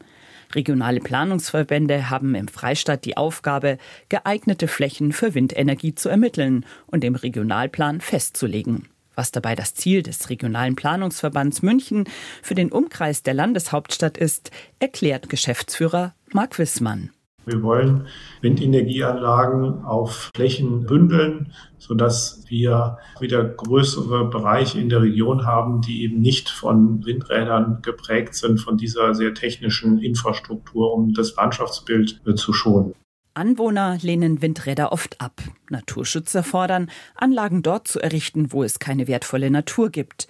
Regionale 0.55 1.01
Planungsverbände 1.01 2.11
haben 2.11 2.35
im 2.35 2.49
Freistaat 2.49 3.07
die 3.07 3.17
Aufgabe, 3.17 3.79
geeignete 4.11 4.69
Flächen 4.69 5.13
für 5.13 5.35
Windenergie 5.35 5.95
zu 5.95 6.11
ermitteln 6.11 6.67
und 6.87 7.05
im 7.05 7.15
Regionalplan 7.15 8.03
festzulegen. 8.03 8.89
Was 9.15 9.33
dabei 9.33 9.55
das 9.55 9.75
Ziel 9.75 10.03
des 10.03 10.29
Regionalen 10.31 10.77
Planungsverbands 10.77 11.63
München 11.63 12.05
für 12.43 12.55
den 12.55 12.73
Umkreis 12.73 13.23
der 13.23 13.35
Landeshauptstadt 13.35 14.19
ist, 14.19 14.51
erklärt 14.79 15.29
Geschäftsführer 15.29 16.15
Marc 16.33 16.59
Wissmann. 16.59 17.11
Wir 17.47 17.63
wollen 17.63 18.07
Windenergieanlagen 18.43 19.85
auf 19.85 20.31
Flächen 20.35 20.87
bündeln, 20.87 21.53
sodass 21.79 22.45
wir 22.49 22.99
wieder 23.19 23.45
größere 23.45 24.29
Bereiche 24.29 24.79
in 24.79 24.89
der 24.89 25.03
Region 25.03 25.47
haben, 25.47 25.81
die 25.81 26.03
eben 26.03 26.21
nicht 26.21 26.49
von 26.49 27.05
Windrädern 27.05 27.81
geprägt 27.83 28.35
sind, 28.35 28.61
von 28.61 28.77
dieser 28.77 29.15
sehr 29.15 29.35
technischen 29.35 29.99
Infrastruktur, 29.99 30.93
um 30.93 31.15
das 31.15 31.35
Landschaftsbild 31.35 32.21
zu 32.37 32.53
schonen. 32.53 32.95
Anwohner 33.35 33.97
lehnen 34.03 34.43
Windräder 34.43 34.93
oft 34.93 35.21
ab. 35.21 35.41
Naturschützer 35.71 36.43
fordern, 36.43 36.91
Anlagen 37.15 37.63
dort 37.63 37.89
zu 37.89 38.01
errichten, 38.01 38.53
wo 38.53 38.65
es 38.65 38.81
keine 38.81 39.07
wertvolle 39.07 39.51
Natur 39.51 39.91
gibt. 39.91 40.27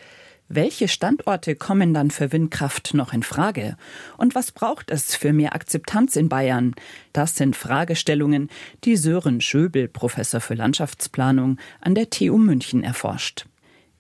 Welche 0.53 0.89
Standorte 0.89 1.55
kommen 1.55 1.95
dann 1.95 2.11
für 2.11 2.33
Windkraft 2.33 2.93
noch 2.93 3.13
in 3.13 3.23
Frage? 3.23 3.77
Und 4.19 4.35
was 4.35 4.51
braucht 4.51 4.91
es 4.91 5.15
für 5.15 5.33
mehr 5.33 5.55
Akzeptanz 5.55 6.17
in 6.17 6.29
Bayern? 6.29 6.75
Das 7.13 7.37
sind 7.37 7.55
Fragestellungen, 7.55 8.51
die 8.83 8.97
Sören 8.97 9.41
Schöbel, 9.41 9.87
Professor 9.87 10.41
für 10.41 10.55
Landschaftsplanung 10.55 11.59
an 11.81 11.95
der 11.95 12.11
TU 12.11 12.37
München, 12.37 12.83
erforscht. 12.83 13.47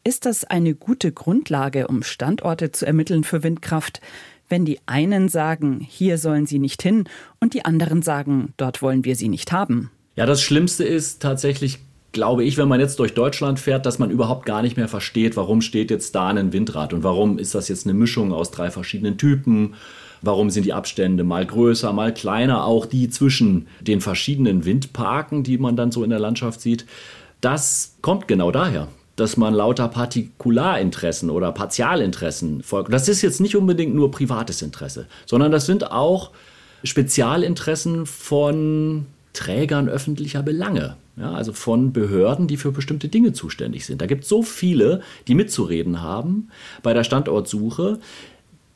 Ist 0.02 0.26
das 0.26 0.42
eine 0.42 0.74
gute 0.74 1.12
Grundlage, 1.12 1.86
um 1.86 2.02
Standorte 2.02 2.72
zu 2.72 2.84
ermitteln 2.84 3.22
für 3.22 3.44
Windkraft? 3.44 4.00
wenn 4.48 4.64
die 4.64 4.80
einen 4.86 5.28
sagen, 5.28 5.78
hier 5.78 6.18
sollen 6.18 6.44
sie 6.44 6.58
nicht 6.58 6.82
hin 6.82 7.04
und 7.38 7.54
die 7.54 7.64
anderen 7.64 8.02
sagen, 8.02 8.52
dort 8.56 8.82
wollen 8.82 9.04
wir 9.04 9.14
sie 9.14 9.28
nicht 9.28 9.52
haben. 9.52 9.92
Ja, 10.16 10.26
das 10.26 10.42
Schlimmste 10.42 10.82
ist 10.82 11.22
tatsächlich, 11.22 11.78
glaube 12.12 12.44
ich, 12.44 12.56
wenn 12.56 12.68
man 12.68 12.80
jetzt 12.80 12.98
durch 12.98 13.14
Deutschland 13.14 13.60
fährt, 13.60 13.86
dass 13.86 13.98
man 13.98 14.10
überhaupt 14.10 14.46
gar 14.46 14.62
nicht 14.62 14.76
mehr 14.76 14.88
versteht, 14.88 15.36
warum 15.36 15.60
steht 15.60 15.90
jetzt 15.90 16.14
da 16.14 16.28
ein 16.28 16.52
Windrad 16.52 16.92
und 16.92 17.04
warum 17.04 17.38
ist 17.38 17.54
das 17.54 17.68
jetzt 17.68 17.86
eine 17.86 17.94
Mischung 17.94 18.32
aus 18.32 18.50
drei 18.50 18.70
verschiedenen 18.70 19.18
Typen. 19.18 19.74
Warum 20.22 20.50
sind 20.50 20.66
die 20.66 20.74
Abstände 20.74 21.24
mal 21.24 21.46
größer, 21.46 21.94
mal 21.94 22.12
kleiner, 22.12 22.66
auch 22.66 22.84
die 22.84 23.08
zwischen 23.08 23.68
den 23.80 24.02
verschiedenen 24.02 24.66
Windparken, 24.66 25.44
die 25.44 25.56
man 25.56 25.76
dann 25.76 25.92
so 25.92 26.04
in 26.04 26.10
der 26.10 26.18
Landschaft 26.18 26.60
sieht. 26.60 26.84
Das 27.40 27.94
kommt 28.02 28.28
genau 28.28 28.50
daher 28.50 28.88
dass 29.20 29.36
man 29.36 29.52
lauter 29.52 29.86
Partikularinteressen 29.88 31.28
oder 31.28 31.52
Partialinteressen 31.52 32.62
folgt. 32.62 32.90
Das 32.90 33.06
ist 33.06 33.20
jetzt 33.20 33.40
nicht 33.40 33.54
unbedingt 33.54 33.94
nur 33.94 34.10
privates 34.10 34.62
Interesse, 34.62 35.06
sondern 35.26 35.52
das 35.52 35.66
sind 35.66 35.92
auch 35.92 36.30
Spezialinteressen 36.84 38.06
von 38.06 39.06
Trägern 39.34 39.90
öffentlicher 39.90 40.42
Belange. 40.42 40.96
Ja, 41.20 41.32
also 41.32 41.52
von 41.52 41.92
Behörden, 41.92 42.46
die 42.46 42.56
für 42.56 42.72
bestimmte 42.72 43.08
Dinge 43.08 43.34
zuständig 43.34 43.84
sind. 43.84 44.00
Da 44.00 44.06
gibt 44.06 44.22
es 44.22 44.28
so 44.30 44.42
viele, 44.42 45.02
die 45.28 45.34
mitzureden 45.34 46.00
haben 46.00 46.48
bei 46.82 46.94
der 46.94 47.04
Standortsuche. 47.04 47.98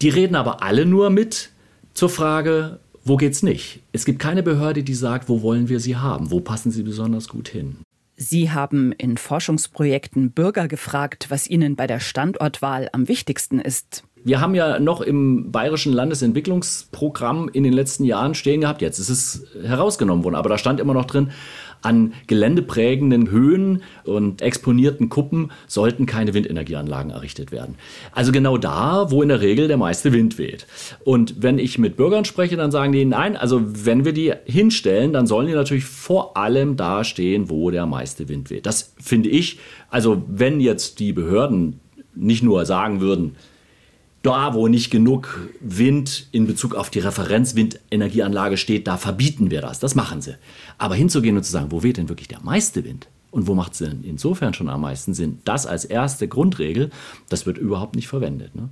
Die 0.02 0.10
reden 0.10 0.34
aber 0.34 0.62
alle 0.62 0.84
nur 0.84 1.08
mit 1.08 1.50
zur 1.94 2.10
Frage, 2.10 2.80
wo 3.02 3.16
geht's 3.16 3.42
nicht? 3.42 3.80
Es 3.92 4.04
gibt 4.04 4.18
keine 4.18 4.42
Behörde, 4.42 4.82
die 4.82 4.94
sagt, 4.94 5.28
wo 5.28 5.40
wollen 5.40 5.70
wir 5.70 5.80
sie 5.80 5.96
haben? 5.96 6.30
Wo 6.30 6.40
passen 6.40 6.70
sie 6.70 6.82
besonders 6.82 7.28
gut 7.28 7.48
hin? 7.48 7.76
Sie 8.16 8.50
haben 8.50 8.92
in 8.92 9.16
Forschungsprojekten 9.16 10.30
Bürger 10.30 10.68
gefragt, 10.68 11.26
was 11.30 11.48
ihnen 11.48 11.76
bei 11.76 11.86
der 11.86 11.98
Standortwahl 11.98 12.88
am 12.92 13.08
wichtigsten 13.08 13.58
ist. 13.58 14.04
Wir 14.22 14.40
haben 14.40 14.54
ja 14.54 14.78
noch 14.78 15.00
im 15.00 15.50
Bayerischen 15.50 15.92
Landesentwicklungsprogramm 15.92 17.50
in 17.52 17.62
den 17.62 17.72
letzten 17.72 18.04
Jahren 18.04 18.34
stehen 18.34 18.62
gehabt, 18.62 18.80
jetzt 18.80 18.98
ist 18.98 19.10
es 19.10 19.46
herausgenommen 19.62 20.24
worden, 20.24 20.36
aber 20.36 20.48
da 20.48 20.56
stand 20.56 20.80
immer 20.80 20.94
noch 20.94 21.04
drin, 21.04 21.30
an 21.84 22.14
geländeprägenden 22.26 23.30
Höhen 23.30 23.82
und 24.04 24.42
exponierten 24.42 25.08
Kuppen 25.08 25.50
sollten 25.66 26.06
keine 26.06 26.34
Windenergieanlagen 26.34 27.10
errichtet 27.10 27.52
werden. 27.52 27.76
Also 28.12 28.32
genau 28.32 28.56
da, 28.56 29.10
wo 29.10 29.22
in 29.22 29.28
der 29.28 29.40
Regel 29.40 29.68
der 29.68 29.76
meiste 29.76 30.12
Wind 30.12 30.38
weht. 30.38 30.66
Und 31.04 31.42
wenn 31.42 31.58
ich 31.58 31.78
mit 31.78 31.96
Bürgern 31.96 32.24
spreche, 32.24 32.56
dann 32.56 32.70
sagen 32.70 32.92
die, 32.92 33.04
nein, 33.04 33.36
also 33.36 33.60
wenn 33.64 34.04
wir 34.04 34.12
die 34.12 34.32
hinstellen, 34.44 35.12
dann 35.12 35.26
sollen 35.26 35.46
die 35.46 35.52
natürlich 35.52 35.84
vor 35.84 36.36
allem 36.36 36.76
da 36.76 37.04
stehen, 37.04 37.50
wo 37.50 37.70
der 37.70 37.86
meiste 37.86 38.28
Wind 38.28 38.50
weht. 38.50 38.66
Das 38.66 38.94
finde 38.98 39.28
ich, 39.28 39.58
also 39.90 40.22
wenn 40.26 40.60
jetzt 40.60 41.00
die 41.00 41.12
Behörden 41.12 41.80
nicht 42.14 42.42
nur 42.42 42.64
sagen 42.64 43.00
würden, 43.00 43.36
da, 44.24 44.54
wo 44.54 44.68
nicht 44.68 44.90
genug 44.90 45.50
Wind 45.60 46.28
in 46.32 46.46
Bezug 46.46 46.74
auf 46.74 46.90
die 46.90 46.98
Referenzwindenergieanlage 46.98 48.56
steht, 48.56 48.86
da 48.86 48.96
verbieten 48.96 49.50
wir 49.50 49.60
das. 49.60 49.80
Das 49.80 49.94
machen 49.94 50.22
sie. 50.22 50.36
Aber 50.78 50.94
hinzugehen 50.94 51.36
und 51.36 51.44
zu 51.44 51.52
sagen, 51.52 51.70
wo 51.70 51.82
weht 51.82 51.98
denn 51.98 52.08
wirklich 52.08 52.28
der 52.28 52.40
meiste 52.40 52.84
Wind? 52.84 53.06
Und 53.30 53.46
wo 53.46 53.54
macht 53.54 53.72
es 53.72 53.78
denn 53.78 54.02
insofern 54.02 54.54
schon 54.54 54.68
am 54.68 54.80
meisten 54.80 55.12
Sinn? 55.12 55.40
Das 55.44 55.66
als 55.66 55.84
erste 55.84 56.26
Grundregel, 56.26 56.90
das 57.28 57.46
wird 57.46 57.58
überhaupt 57.58 57.96
nicht 57.96 58.08
verwendet. 58.08 58.54
Ne? 58.54 58.70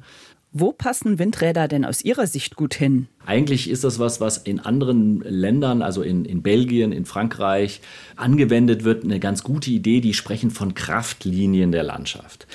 Wo 0.52 0.72
passen 0.72 1.18
Windräder 1.18 1.66
denn 1.66 1.84
aus 1.84 2.02
Ihrer 2.02 2.26
Sicht 2.26 2.56
gut 2.56 2.74
hin? 2.74 3.08
Eigentlich 3.26 3.68
ist 3.68 3.84
das 3.84 3.98
was, 3.98 4.20
was 4.20 4.38
in 4.38 4.60
anderen 4.60 5.20
Ländern, 5.20 5.82
also 5.82 6.02
in, 6.02 6.24
in 6.24 6.42
Belgien, 6.42 6.92
in 6.92 7.06
Frankreich, 7.06 7.80
angewendet 8.16 8.84
wird. 8.84 9.04
Eine 9.04 9.18
ganz 9.18 9.42
gute 9.42 9.70
Idee, 9.70 10.00
die 10.00 10.14
sprechen 10.14 10.50
von 10.50 10.74
Kraftlinien 10.74 11.72
der 11.72 11.82
Landschaft. 11.82 12.46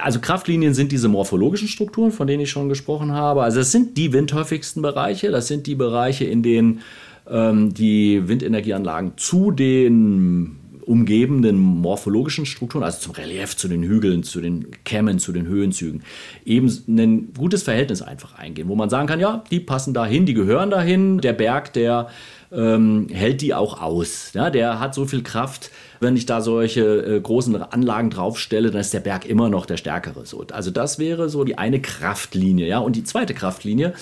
Also 0.00 0.20
Kraftlinien 0.20 0.74
sind 0.74 0.92
diese 0.92 1.08
morphologischen 1.08 1.68
Strukturen, 1.68 2.10
von 2.10 2.26
denen 2.26 2.42
ich 2.42 2.50
schon 2.50 2.68
gesprochen 2.68 3.12
habe. 3.12 3.42
Also 3.42 3.58
das 3.58 3.72
sind 3.72 3.96
die 3.96 4.12
windhäufigsten 4.12 4.82
Bereiche. 4.82 5.30
Das 5.30 5.48
sind 5.48 5.66
die 5.66 5.74
Bereiche, 5.74 6.24
in 6.24 6.42
denen 6.42 6.80
ähm, 7.28 7.74
die 7.74 8.26
Windenergieanlagen 8.28 9.12
zu 9.16 9.50
den 9.50 10.56
umgebenden 10.86 11.58
morphologischen 11.58 12.46
Strukturen, 12.46 12.84
also 12.84 13.00
zum 13.00 13.12
Relief, 13.12 13.56
zu 13.56 13.68
den 13.68 13.82
Hügeln, 13.82 14.22
zu 14.22 14.40
den 14.40 14.70
Kämmen, 14.84 15.18
zu 15.18 15.32
den 15.32 15.46
Höhenzügen, 15.46 16.02
eben 16.44 16.70
ein 16.88 17.32
gutes 17.36 17.64
Verhältnis 17.64 18.02
einfach 18.02 18.38
eingehen, 18.38 18.68
wo 18.68 18.76
man 18.76 18.88
sagen 18.88 19.08
kann, 19.08 19.20
ja, 19.20 19.42
die 19.50 19.60
passen 19.60 19.94
dahin, 19.94 20.26
die 20.26 20.34
gehören 20.34 20.70
dahin. 20.70 21.18
Der 21.18 21.32
Berg, 21.32 21.72
der 21.72 22.08
ähm, 22.52 23.08
hält 23.10 23.42
die 23.42 23.52
auch 23.52 23.82
aus. 23.82 24.30
Ja, 24.32 24.50
der 24.50 24.78
hat 24.78 24.94
so 24.94 25.06
viel 25.06 25.22
Kraft, 25.22 25.70
wenn 25.98 26.16
ich 26.16 26.26
da 26.26 26.40
solche 26.40 26.82
äh, 26.82 27.20
großen 27.20 27.60
Anlagen 27.60 28.10
draufstelle, 28.10 28.70
dann 28.70 28.80
ist 28.80 28.94
der 28.94 29.00
Berg 29.00 29.26
immer 29.26 29.48
noch 29.48 29.66
der 29.66 29.76
stärkere. 29.76 30.24
So, 30.24 30.46
also 30.52 30.70
das 30.70 30.98
wäre 30.98 31.28
so 31.28 31.42
die 31.42 31.58
eine 31.58 31.80
Kraftlinie. 31.80 32.66
Ja? 32.66 32.78
Und 32.78 32.94
die 32.94 33.04
zweite 33.04 33.34
Kraftlinie, 33.34 33.94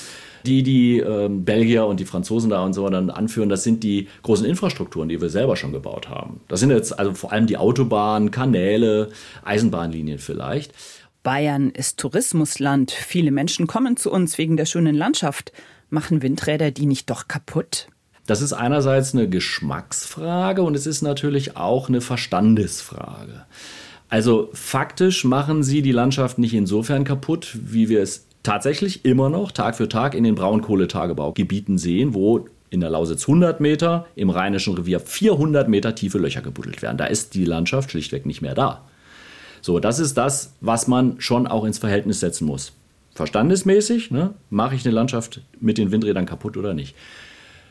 die 0.46 0.62
die 0.62 0.98
ähm, 0.98 1.44
Belgier 1.44 1.86
und 1.86 2.00
die 2.00 2.04
Franzosen 2.04 2.50
da 2.50 2.64
und 2.64 2.72
so 2.72 2.88
dann 2.88 3.10
anführen, 3.10 3.48
das 3.48 3.64
sind 3.64 3.82
die 3.82 4.08
großen 4.22 4.46
Infrastrukturen, 4.46 5.08
die 5.08 5.20
wir 5.20 5.30
selber 5.30 5.56
schon 5.56 5.72
gebaut 5.72 6.08
haben. 6.08 6.40
Das 6.48 6.60
sind 6.60 6.70
jetzt 6.70 6.98
also 6.98 7.14
vor 7.14 7.32
allem 7.32 7.46
die 7.46 7.56
Autobahnen, 7.56 8.30
Kanäle, 8.30 9.10
Eisenbahnlinien 9.44 10.18
vielleicht. 10.18 10.72
Bayern 11.22 11.70
ist 11.70 11.98
Tourismusland. 11.98 12.90
Viele 12.90 13.30
Menschen 13.30 13.66
kommen 13.66 13.96
zu 13.96 14.12
uns 14.12 14.36
wegen 14.36 14.56
der 14.56 14.66
schönen 14.66 14.94
Landschaft. 14.94 15.52
Machen 15.88 16.22
Windräder 16.22 16.70
die 16.70 16.86
nicht 16.86 17.08
doch 17.08 17.28
kaputt? 17.28 17.88
Das 18.26 18.40
ist 18.40 18.52
einerseits 18.52 19.14
eine 19.14 19.28
Geschmacksfrage 19.28 20.62
und 20.62 20.74
es 20.74 20.86
ist 20.86 21.02
natürlich 21.02 21.56
auch 21.56 21.88
eine 21.88 22.00
Verstandesfrage. 22.00 23.44
Also 24.08 24.50
faktisch 24.52 25.24
machen 25.24 25.62
sie 25.62 25.82
die 25.82 25.92
Landschaft 25.92 26.38
nicht 26.38 26.54
insofern 26.54 27.04
kaputt, 27.04 27.58
wie 27.60 27.88
wir 27.88 28.02
es 28.02 28.26
tatsächlich 28.44 29.04
immer 29.04 29.28
noch 29.28 29.50
Tag 29.50 29.74
für 29.74 29.88
Tag 29.88 30.14
in 30.14 30.22
den 30.22 30.36
Braunkohletagebaugebieten 30.36 31.78
sehen, 31.78 32.14
wo 32.14 32.46
in 32.70 32.80
der 32.80 32.90
Lausitz 32.90 33.22
100 33.22 33.60
Meter, 33.60 34.06
im 34.14 34.30
Rheinischen 34.30 34.74
Revier 34.74 35.00
400 35.00 35.68
Meter 35.68 35.94
tiefe 35.94 36.18
Löcher 36.18 36.42
gebuddelt 36.42 36.82
werden. 36.82 36.98
Da 36.98 37.06
ist 37.06 37.34
die 37.34 37.44
Landschaft 37.44 37.90
schlichtweg 37.90 38.26
nicht 38.26 38.42
mehr 38.42 38.54
da. 38.54 38.82
So, 39.62 39.80
das 39.80 39.98
ist 39.98 40.18
das, 40.18 40.54
was 40.60 40.88
man 40.88 41.20
schon 41.20 41.46
auch 41.46 41.64
ins 41.64 41.78
Verhältnis 41.78 42.20
setzen 42.20 42.46
muss. 42.46 42.72
Verstandesmäßig, 43.14 44.10
ne, 44.10 44.34
mache 44.50 44.74
ich 44.74 44.84
eine 44.84 44.94
Landschaft 44.94 45.40
mit 45.60 45.78
den 45.78 45.92
Windrädern 45.92 46.26
kaputt 46.26 46.56
oder 46.56 46.74
nicht? 46.74 46.94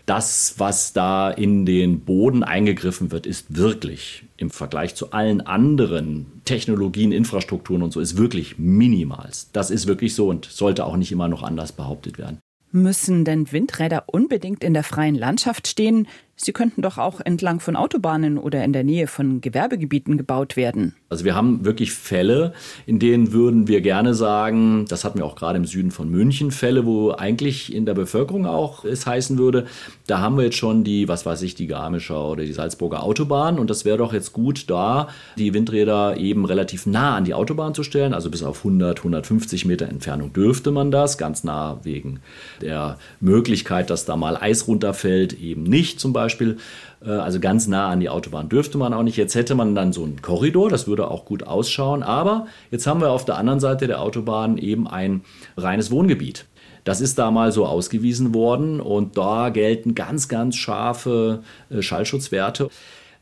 Das, 0.06 0.56
was 0.58 0.94
da 0.94 1.30
in 1.30 1.66
den 1.66 2.02
Boden 2.02 2.44
eingegriffen 2.44 3.12
wird, 3.12 3.26
ist 3.26 3.56
wirklich 3.56 4.26
im 4.38 4.50
Vergleich 4.50 4.96
zu 4.96 5.12
allen 5.12 5.42
anderen 5.42 6.42
Technologien, 6.46 7.12
Infrastrukturen 7.12 7.84
und 7.84 7.94
so, 7.94 8.00
ist 8.00 8.18
wirklich 8.18 8.58
minimal. 8.58 9.30
Das 9.54 9.72
ist 9.72 9.88
wirklich 9.88 10.14
so 10.14 10.28
und 10.28 10.46
sollte 10.46 10.86
auch 10.86 10.98
nicht 10.98 11.12
immer 11.12 11.30
noch 11.30 11.44
anders 11.44 11.72
behauptet 11.72 12.18
werden. 12.18 12.40
Müssen 12.72 13.24
denn 13.24 13.52
Windräder 13.52 14.06
unbedingt 14.08 14.64
in 14.64 14.74
der 14.74 14.84
freien 14.84 15.16
Landschaft 15.16 15.68
stehen? 15.68 16.08
Sie 16.36 16.52
könnten 16.52 16.82
doch 16.82 16.98
auch 16.98 17.22
entlang 17.22 17.60
von 17.60 17.76
Autobahnen 17.76 18.40
oder 18.40 18.64
in 18.64 18.74
der 18.74 18.84
Nähe 18.84 19.06
von 19.06 19.40
Gewerbegebieten 19.40 20.18
gebaut 20.18 20.56
werden. 20.56 20.96
Also 21.08 21.26
wir 21.26 21.36
haben 21.36 21.64
wirklich 21.64 21.92
Fälle, 21.92 22.54
in 22.88 22.98
denen 22.98 23.32
würden 23.32 23.68
wir 23.68 23.82
gerne 23.82 24.16
sagen, 24.16 24.86
das 24.90 25.06
hatten 25.06 25.20
wir 25.20 25.26
auch 25.26 25.36
gerade 25.36 25.58
im 25.58 25.66
Süden 25.66 25.92
von 25.92 26.10
München, 26.10 26.50
Fälle, 26.50 26.88
wo 26.88 27.12
eigentlich 27.12 27.72
in 27.72 27.86
der 27.86 27.94
Bevölkerung 27.94 28.48
auch 28.48 28.84
es 28.84 29.06
heißen 29.06 29.38
würde, 29.38 29.68
da 30.08 30.22
haben 30.22 30.36
wir 30.36 30.46
jetzt 30.46 30.58
schon 30.58 30.84
die, 30.84 31.08
was 31.08 31.24
weiß 31.24 31.44
ich, 31.44 31.54
die 31.54 31.68
Garmischer 31.68 32.28
oder 32.28 32.44
die 32.44 32.54
Salzburger 32.54 33.04
Autobahn 33.04 33.60
und 33.60 33.70
das 33.70 33.86
wäre 33.86 34.00
doch 34.00 34.12
jetzt 34.12 34.34
gut, 34.34 34.72
da 34.72 35.10
die 35.38 35.54
Windräder 35.54 36.18
eben 36.18 36.46
relativ 36.46 36.88
nah 36.88 37.16
an 37.16 37.26
die 37.26 37.36
Autobahn 37.36 37.76
zu 37.76 37.84
stellen, 37.84 38.16
also 38.16 38.32
bis 38.32 38.42
auf 38.42 38.58
100, 38.58 38.98
150 38.98 39.66
Meter 39.66 39.88
Entfernung 39.88 40.34
dürfte 40.34 40.72
man 40.72 40.90
das, 40.90 41.20
ganz 41.20 41.44
nah 41.44 41.80
wegen 41.84 42.22
der 42.60 42.98
Möglichkeit, 43.20 43.92
dass 43.92 44.06
da 44.06 44.18
mal 44.18 44.36
Eis 44.36 44.68
runterfällt, 44.68 45.40
eben 45.40 45.62
nicht 45.62 46.00
zum 46.00 46.12
Beispiel. 46.12 46.23
Beispiel, 46.24 46.58
äh, 47.06 47.10
also 47.10 47.40
ganz 47.40 47.68
nah 47.68 47.90
an 47.90 48.00
die 48.00 48.10
Autobahn 48.10 48.50
dürfte 48.50 48.78
man 48.78 48.94
auch 48.94 49.04
nicht. 49.04 49.18
Jetzt 49.18 49.36
hätte 49.36 49.56
man 49.56 49.76
dann 49.76 49.94
so 49.94 50.04
einen 50.04 50.22
Korridor, 50.22 50.70
das 50.70 50.88
würde 50.88 51.10
auch 51.10 51.26
gut 51.26 51.44
ausschauen. 51.44 52.04
Aber 52.04 52.48
jetzt 52.72 52.88
haben 52.88 53.02
wir 53.02 53.12
auf 53.12 53.26
der 53.26 53.38
anderen 53.38 53.60
Seite 53.60 53.88
der 53.88 54.02
Autobahn 54.02 54.58
eben 54.58 54.88
ein 54.88 55.22
reines 55.58 55.92
Wohngebiet. 55.92 56.46
Das 56.84 57.00
ist 57.00 57.18
da 57.18 57.32
mal 57.32 57.52
so 57.52 57.66
ausgewiesen 57.66 58.34
worden 58.34 58.82
und 58.82 59.18
da 59.18 59.50
gelten 59.50 59.96
ganz, 59.96 60.28
ganz 60.28 60.56
scharfe 60.56 61.44
äh, 61.70 61.82
Schallschutzwerte. 61.82 62.70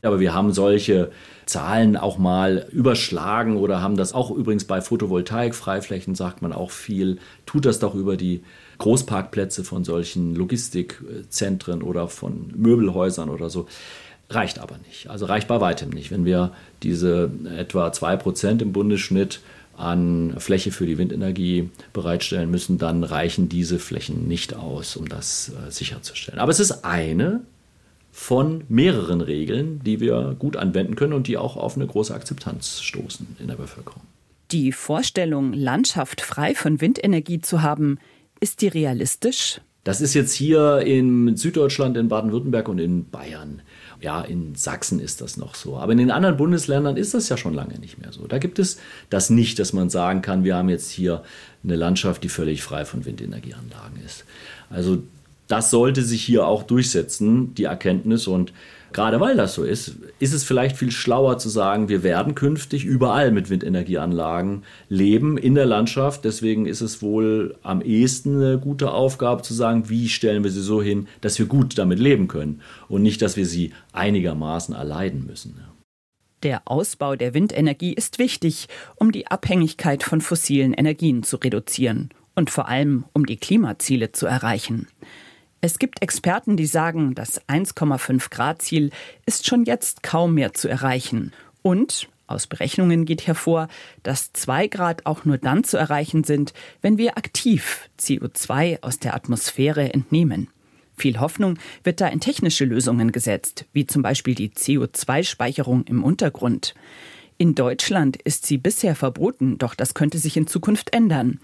Aber 0.04 0.20
wir 0.20 0.34
haben 0.34 0.52
solche 0.52 1.12
Zahlen 1.46 1.96
auch 1.96 2.18
mal 2.18 2.66
überschlagen 2.72 3.58
oder 3.58 3.82
haben 3.82 3.98
das 3.98 4.14
auch 4.14 4.32
übrigens 4.32 4.66
bei 4.66 4.82
Photovoltaik-Freiflächen, 4.82 6.16
sagt 6.16 6.42
man 6.42 6.54
auch 6.54 6.72
viel, 6.72 7.20
tut 7.46 7.66
das 7.66 7.80
doch 7.80 7.94
über 7.94 8.18
die 8.18 8.42
Großparkplätze 8.82 9.64
von 9.64 9.84
solchen 9.84 10.36
Logistikzentren 10.36 11.84
oder 11.84 12.08
von 12.08 12.52
Möbelhäusern 12.56 13.30
oder 13.30 13.52
so. 13.52 13.68
Reicht 14.30 14.58
aber 14.58 14.78
nicht. 14.88 15.08
Also 15.08 15.26
reicht 15.26 15.48
bei 15.48 15.62
weitem 15.62 15.92
nicht. 15.92 16.10
Wenn 16.10 16.26
wir 16.26 16.52
diese 16.82 17.30
etwa 17.56 17.90
2% 17.90 18.60
im 18.62 18.74
Bundesschnitt 18.74 19.42
an 19.78 20.34
Fläche 20.40 20.72
für 20.72 20.88
die 20.88 20.98
Windenergie 20.98 21.70
bereitstellen 21.94 22.50
müssen, 22.50 22.80
dann 22.80 23.04
reichen 23.04 23.50
diese 23.50 23.78
Flächen 23.78 24.28
nicht 24.28 24.56
aus, 24.56 24.96
um 24.96 25.08
das 25.08 25.50
äh, 25.50 25.70
sicherzustellen. 25.70 26.40
Aber 26.40 26.52
es 26.52 26.60
ist 26.60 26.84
eine 26.84 27.42
von 28.12 28.64
mehreren 28.68 29.22
Regeln, 29.22 29.80
die 29.86 30.00
wir 30.00 30.36
gut 30.40 30.58
anwenden 30.58 30.96
können 30.96 31.14
und 31.14 31.28
die 31.28 31.38
auch 31.38 31.56
auf 31.56 31.76
eine 31.76 31.86
große 31.86 32.14
Akzeptanz 32.14 32.82
stoßen 32.82 33.36
in 33.40 33.48
der 33.48 33.56
Bevölkerung. 33.56 34.02
Die 34.52 34.72
Vorstellung, 34.72 35.54
Landschaft 35.54 36.20
frei 36.22 36.56
von 36.56 36.82
Windenergie 36.82 37.42
zu 37.42 37.62
haben, 37.62 38.00
ist 38.42 38.62
die 38.62 38.68
realistisch? 38.68 39.62
Das 39.84 40.02
ist 40.02 40.14
jetzt 40.14 40.34
hier 40.34 40.80
in 40.82 41.38
Süddeutschland, 41.38 41.98
in 41.98 42.10
Baden-Württemberg 42.10 42.68
und 42.68 42.78
in 42.78 43.10
Bayern. 43.10 43.62
Ja, 44.00 44.22
in 44.22 44.54
Sachsen 44.56 45.00
ist 45.00 45.22
das 45.22 45.38
noch 45.38 45.56
so. 45.56 45.78
Aber 45.78 45.92
in 45.92 45.98
den 45.98 46.12
anderen 46.12 46.38
Bundesländern 46.38 46.98
ist 46.98 47.14
das 47.14 47.30
ja 47.30 47.38
schon 47.38 47.54
lange 47.54 47.80
nicht 47.80 47.98
mehr 48.00 48.12
so. 48.12 48.28
Da 48.28 48.38
gibt 48.38 48.60
es 48.60 48.78
das 49.10 49.30
nicht, 49.30 49.58
dass 49.58 49.74
man 49.74 49.90
sagen 49.90 50.22
kann, 50.22 50.44
wir 50.44 50.56
haben 50.56 50.70
jetzt 50.70 50.92
hier 50.92 51.24
eine 51.64 51.76
Landschaft, 51.76 52.24
die 52.24 52.30
völlig 52.30 52.62
frei 52.62 52.86
von 52.86 53.06
Windenergieanlagen 53.06 54.00
ist. 54.06 54.26
Also 54.70 55.02
Das 55.48 55.70
sollte 55.70 56.02
sich 56.04 56.24
hier 56.24 56.48
auch 56.48 56.64
durchsetzen, 56.64 57.54
die 57.56 57.66
Erkenntnis. 57.66 58.26
Und 58.26 58.54
gerade 58.94 59.20
weil 59.20 59.36
das 59.36 59.54
so 59.54 59.64
ist, 59.64 59.96
ist 60.20 60.34
es 60.34 60.44
vielleicht 60.44 60.78
viel 60.78 60.92
schlauer 60.92 61.38
zu 61.38 61.50
sagen, 61.50 61.90
wir 61.90 62.04
werden 62.04 62.36
künftig 62.36 62.86
überall 62.86 63.32
mit 63.32 63.50
Windenergieanlagen 63.50 64.64
leben 64.90 65.38
in 65.38 65.56
der 65.56 65.66
Landschaft. 65.66 66.26
Deswegen 66.26 66.66
ist 66.66 66.82
es 66.82 67.02
wohl 67.02 67.56
am 67.64 67.82
ehesten 67.82 68.36
eine 68.36 68.60
gute 68.60 68.92
Aufgabe 68.92 69.42
zu 69.42 69.54
sagen, 69.54 69.90
wie 69.90 70.10
stellen 70.10 70.44
wir 70.44 70.52
sie 70.52 70.62
so 70.62 70.82
hin, 70.82 71.08
dass 71.22 71.40
wir 71.40 71.46
gut 71.46 71.78
damit 71.78 72.00
leben 72.00 72.28
können 72.28 72.62
und 72.88 73.04
nicht, 73.04 73.22
dass 73.22 73.38
wir 73.38 73.46
sie 73.46 73.74
einigermaßen 73.94 74.76
erleiden 74.76 75.26
müssen. 75.26 75.60
Der 76.44 76.64
Ausbau 76.66 77.16
der 77.16 77.34
Windenergie 77.36 77.94
ist 77.94 78.18
wichtig, 78.18 78.68
um 78.96 79.12
die 79.12 79.28
Abhängigkeit 79.28 80.02
von 80.04 80.22
fossilen 80.22 80.74
Energien 80.74 81.22
zu 81.22 81.38
reduzieren 81.38 82.10
und 82.36 82.50
vor 82.50 82.68
allem 82.68 83.06
um 83.14 83.26
die 83.26 83.38
Klimaziele 83.38 84.12
zu 84.12 84.26
erreichen. 84.26 84.88
Es 85.64 85.78
gibt 85.78 86.02
Experten, 86.02 86.58
die 86.58 86.66
sagen, 86.66 87.14
das 87.14 87.40
1,5 87.48 88.32
Grad 88.32 88.64
Ziel 88.64 88.90
ist 89.28 89.46
schon 89.46 89.64
jetzt 89.64 90.02
kaum 90.02 90.34
mehr 90.34 90.54
zu 90.54 90.68
erreichen. 90.68 91.34
Und 91.62 92.10
aus 92.26 92.48
Berechnungen 92.48 93.06
geht 93.06 93.28
hervor, 93.28 93.68
dass 94.02 94.34
2 94.34 94.68
Grad 94.68 95.06
auch 95.06 95.24
nur 95.24 95.38
dann 95.38 95.64
zu 95.64 95.78
erreichen 95.78 96.24
sind, 96.24 96.54
wenn 96.82 96.98
wir 96.98 97.16
aktiv 97.16 97.90
CO2 98.00 98.82
aus 98.82 98.98
der 98.98 99.14
Atmosphäre 99.14 99.94
entnehmen. 99.94 100.48
Viel 100.98 101.20
Hoffnung 101.20 101.60
wird 101.84 102.02
da 102.02 102.08
in 102.08 102.22
technische 102.22 102.66
Lösungen 102.66 103.12
gesetzt, 103.12 103.66
wie 103.72 103.86
zum 103.86 104.02
Beispiel 104.02 104.34
die 104.34 104.50
CO2-Speicherung 104.50 105.84
im 105.84 106.04
Untergrund. 106.04 106.74
In 107.38 107.54
Deutschland 107.54 108.22
ist 108.22 108.46
sie 108.46 108.58
bisher 108.58 108.96
verboten, 108.96 109.58
doch 109.58 109.76
das 109.76 109.94
könnte 109.94 110.18
sich 110.18 110.38
in 110.38 110.48
Zukunft 110.48 110.94
ändern. 110.94 111.40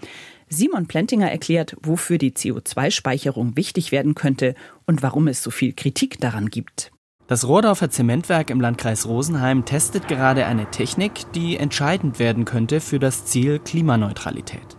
Simon 0.48 0.86
Plentinger 0.86 1.30
erklärt, 1.30 1.76
wofür 1.82 2.18
die 2.18 2.32
CO2-Speicherung 2.32 3.56
wichtig 3.56 3.92
werden 3.92 4.14
könnte 4.14 4.54
und 4.86 5.02
warum 5.02 5.28
es 5.28 5.42
so 5.42 5.50
viel 5.50 5.72
Kritik 5.72 6.20
daran 6.20 6.48
gibt. 6.48 6.90
Das 7.28 7.46
Rohrdorfer 7.46 7.90
Zementwerk 7.90 8.48
im 8.48 8.58
Landkreis 8.58 9.06
Rosenheim 9.06 9.66
testet 9.66 10.08
gerade 10.08 10.46
eine 10.46 10.70
Technik, 10.70 11.30
die 11.34 11.58
entscheidend 11.58 12.18
werden 12.18 12.46
könnte 12.46 12.80
für 12.80 12.98
das 12.98 13.26
Ziel 13.26 13.58
Klimaneutralität. 13.58 14.78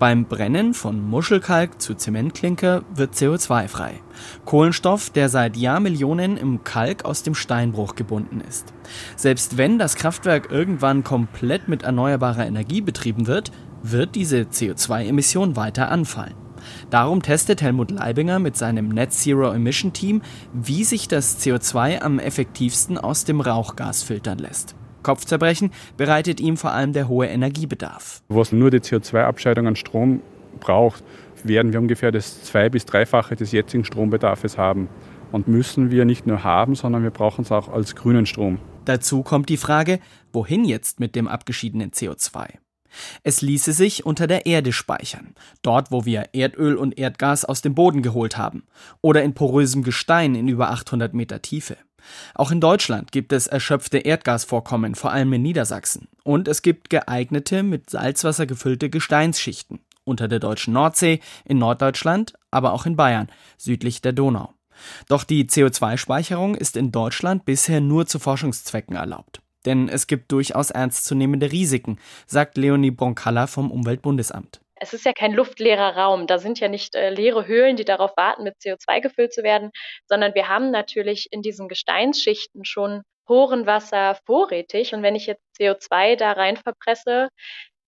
Beim 0.00 0.24
Brennen 0.24 0.74
von 0.74 1.00
Muschelkalk 1.00 1.80
zu 1.80 1.94
Zementklinker 1.94 2.82
wird 2.92 3.14
CO2 3.14 3.68
frei. 3.68 4.00
Kohlenstoff, 4.44 5.10
der 5.10 5.28
seit 5.28 5.56
Jahrmillionen 5.56 6.36
im 6.36 6.64
Kalk 6.64 7.04
aus 7.04 7.22
dem 7.22 7.36
Steinbruch 7.36 7.94
gebunden 7.94 8.40
ist. 8.40 8.74
Selbst 9.14 9.56
wenn 9.56 9.78
das 9.78 9.94
Kraftwerk 9.94 10.50
irgendwann 10.50 11.04
komplett 11.04 11.68
mit 11.68 11.84
erneuerbarer 11.84 12.44
Energie 12.44 12.80
betrieben 12.80 13.28
wird, 13.28 13.52
wird 13.84 14.14
diese 14.14 14.42
CO2-Emission 14.42 15.56
weiter 15.56 15.90
anfallen. 15.90 16.34
Darum 16.88 17.20
testet 17.20 17.60
Helmut 17.60 17.90
Leibinger 17.90 18.38
mit 18.38 18.56
seinem 18.56 18.88
Net 18.88 19.12
Zero 19.12 19.52
Emission 19.52 19.92
Team, 19.92 20.22
wie 20.54 20.84
sich 20.84 21.08
das 21.08 21.44
CO2 21.44 22.00
am 22.00 22.18
effektivsten 22.18 22.96
aus 22.96 23.24
dem 23.24 23.42
Rauchgas 23.42 24.02
filtern 24.02 24.38
lässt. 24.38 24.74
Kopfzerbrechen 25.02 25.70
bereitet 25.98 26.40
ihm 26.40 26.56
vor 26.56 26.72
allem 26.72 26.94
der 26.94 27.08
hohe 27.08 27.26
Energiebedarf. 27.26 28.22
Was 28.28 28.52
nur 28.52 28.70
die 28.70 28.80
CO2-Abscheidung 28.80 29.66
an 29.66 29.76
Strom 29.76 30.22
braucht, 30.60 31.04
werden 31.42 31.74
wir 31.74 31.80
ungefähr 31.80 32.10
das 32.10 32.42
zwei- 32.44 32.70
bis 32.70 32.86
dreifache 32.86 33.36
des 33.36 33.52
jetzigen 33.52 33.84
Strombedarfs 33.84 34.56
haben. 34.56 34.88
Und 35.30 35.48
müssen 35.48 35.90
wir 35.90 36.06
nicht 36.06 36.26
nur 36.26 36.44
haben, 36.44 36.74
sondern 36.74 37.02
wir 37.02 37.10
brauchen 37.10 37.42
es 37.42 37.52
auch 37.52 37.68
als 37.68 37.96
grünen 37.96 38.24
Strom. 38.24 38.58
Dazu 38.84 39.22
kommt 39.22 39.48
die 39.48 39.56
Frage, 39.56 39.98
wohin 40.32 40.64
jetzt 40.64 41.00
mit 41.00 41.16
dem 41.16 41.28
abgeschiedenen 41.28 41.90
CO2? 41.90 42.46
Es 43.22 43.42
ließe 43.42 43.72
sich 43.72 44.06
unter 44.06 44.26
der 44.26 44.46
Erde 44.46 44.72
speichern, 44.72 45.34
dort 45.62 45.90
wo 45.90 46.04
wir 46.04 46.28
Erdöl 46.32 46.76
und 46.76 46.98
Erdgas 46.98 47.44
aus 47.44 47.62
dem 47.62 47.74
Boden 47.74 48.02
geholt 48.02 48.36
haben, 48.36 48.64
oder 49.00 49.22
in 49.22 49.34
porösem 49.34 49.82
Gestein 49.82 50.34
in 50.34 50.48
über 50.48 50.70
800 50.70 51.14
Meter 51.14 51.42
Tiefe. 51.42 51.76
Auch 52.34 52.50
in 52.50 52.60
Deutschland 52.60 53.12
gibt 53.12 53.32
es 53.32 53.46
erschöpfte 53.46 53.98
Erdgasvorkommen, 53.98 54.94
vor 54.94 55.12
allem 55.12 55.32
in 55.32 55.42
Niedersachsen. 55.42 56.08
Und 56.22 56.48
es 56.48 56.62
gibt 56.62 56.90
geeignete, 56.90 57.62
mit 57.62 57.90
Salzwasser 57.90 58.46
gefüllte 58.46 58.90
Gesteinsschichten. 58.90 59.80
Unter 60.04 60.28
der 60.28 60.38
deutschen 60.38 60.74
Nordsee, 60.74 61.20
in 61.46 61.58
Norddeutschland, 61.58 62.34
aber 62.50 62.74
auch 62.74 62.84
in 62.84 62.96
Bayern, 62.96 63.28
südlich 63.56 64.02
der 64.02 64.12
Donau. 64.12 64.52
Doch 65.08 65.24
die 65.24 65.46
CO2-Speicherung 65.46 66.54
ist 66.54 66.76
in 66.76 66.92
Deutschland 66.92 67.44
bisher 67.44 67.80
nur 67.80 68.06
zu 68.06 68.18
Forschungszwecken 68.18 68.96
erlaubt. 68.96 69.40
Denn 69.64 69.88
es 69.88 70.06
gibt 70.06 70.30
durchaus 70.32 70.70
ernstzunehmende 70.70 71.52
Risiken, 71.52 71.98
sagt 72.26 72.56
Leonie 72.56 72.90
Bronkalla 72.90 73.46
vom 73.46 73.70
Umweltbundesamt. 73.70 74.60
Es 74.76 74.92
ist 74.92 75.04
ja 75.06 75.12
kein 75.12 75.32
luftleerer 75.32 75.96
Raum. 75.96 76.26
Da 76.26 76.38
sind 76.38 76.60
ja 76.60 76.68
nicht 76.68 76.94
äh, 76.94 77.10
leere 77.10 77.46
Höhlen, 77.46 77.76
die 77.76 77.84
darauf 77.84 78.16
warten, 78.16 78.42
mit 78.42 78.56
CO2 78.56 79.00
gefüllt 79.00 79.32
zu 79.32 79.42
werden, 79.42 79.70
sondern 80.08 80.34
wir 80.34 80.48
haben 80.48 80.70
natürlich 80.70 81.28
in 81.30 81.42
diesen 81.42 81.68
Gesteinsschichten 81.68 82.64
schon 82.64 83.02
Porenwasser 83.26 84.18
vorrätig. 84.26 84.92
Und 84.92 85.02
wenn 85.02 85.14
ich 85.14 85.26
jetzt 85.26 85.42
CO2 85.58 86.16
da 86.16 86.32
rein 86.32 86.56
verpresse, 86.56 87.28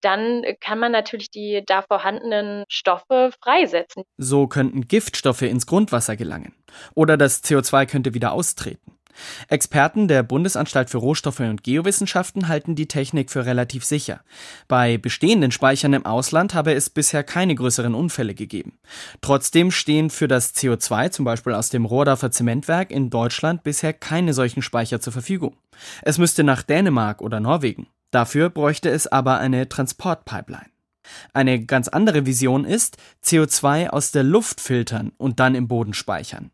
dann 0.01 0.45
kann 0.61 0.79
man 0.79 0.93
natürlich 0.93 1.31
die 1.31 1.63
da 1.67 1.83
vorhandenen 1.83 2.65
Stoffe 2.69 3.31
freisetzen. 3.43 4.05
So 4.17 4.47
könnten 4.47 4.89
Giftstoffe 4.89 5.43
ins 5.43 5.67
Grundwasser 5.67 6.17
gelangen. 6.17 6.55
Oder 6.95 7.17
das 7.17 7.43
CO2 7.43 7.87
könnte 7.87 8.15
wieder 8.15 8.33
austreten. 8.33 8.96
Experten 9.49 10.09
der 10.09 10.23
Bundesanstalt 10.23 10.91
für 10.91 10.99
Rohstoffe 10.99 11.41
und 11.41 11.63
Geowissenschaften 11.63 12.49
halten 12.49 12.75
die 12.75 12.89
Technik 12.89 13.31
für 13.31 13.47
relativ 13.47 13.85
sicher. 13.85 14.21
Bei 14.69 14.99
bestehenden 14.99 15.53
Speichern 15.53 15.93
im 15.93 16.07
Ausland 16.07 16.55
habe 16.55 16.75
es 16.75 16.91
bisher 16.91 17.25
keine 17.25 17.55
größeren 17.55 17.95
Unfälle 17.95 18.35
gegeben. 18.35 18.79
Trotzdem 19.21 19.71
stehen 19.71 20.11
für 20.11 20.29
das 20.29 20.55
CO2, 20.55 21.11
zum 21.11 21.25
Beispiel 21.25 21.55
aus 21.55 21.71
dem 21.71 21.85
Rohrdorfer 21.85 22.31
Zementwerk, 22.31 22.91
in 22.91 23.11
Deutschland 23.11 23.63
bisher 23.63 23.93
keine 23.93 24.35
solchen 24.35 24.63
Speicher 24.63 25.01
zur 25.01 25.13
Verfügung. 25.13 25.57
Es 26.03 26.19
müsste 26.19 26.45
nach 26.45 26.63
Dänemark 26.63 27.21
oder 27.21 27.41
Norwegen. 27.41 27.87
Dafür 28.11 28.51
bräuchte 28.51 28.89
es 28.89 29.07
aber 29.07 29.39
eine 29.39 29.69
Transportpipeline. 29.69 30.71
Eine 31.33 31.65
ganz 31.65 31.89
andere 31.89 32.27
Vision 32.27 32.65
ist, 32.65 32.97
CO2 33.25 33.89
aus 33.89 34.11
der 34.11 34.23
Luft 34.23 34.61
filtern 34.61 35.13
und 35.19 35.41
dann 35.41 35.55
im 35.55 35.69
Boden 35.69 35.95
speichern. 35.95 36.51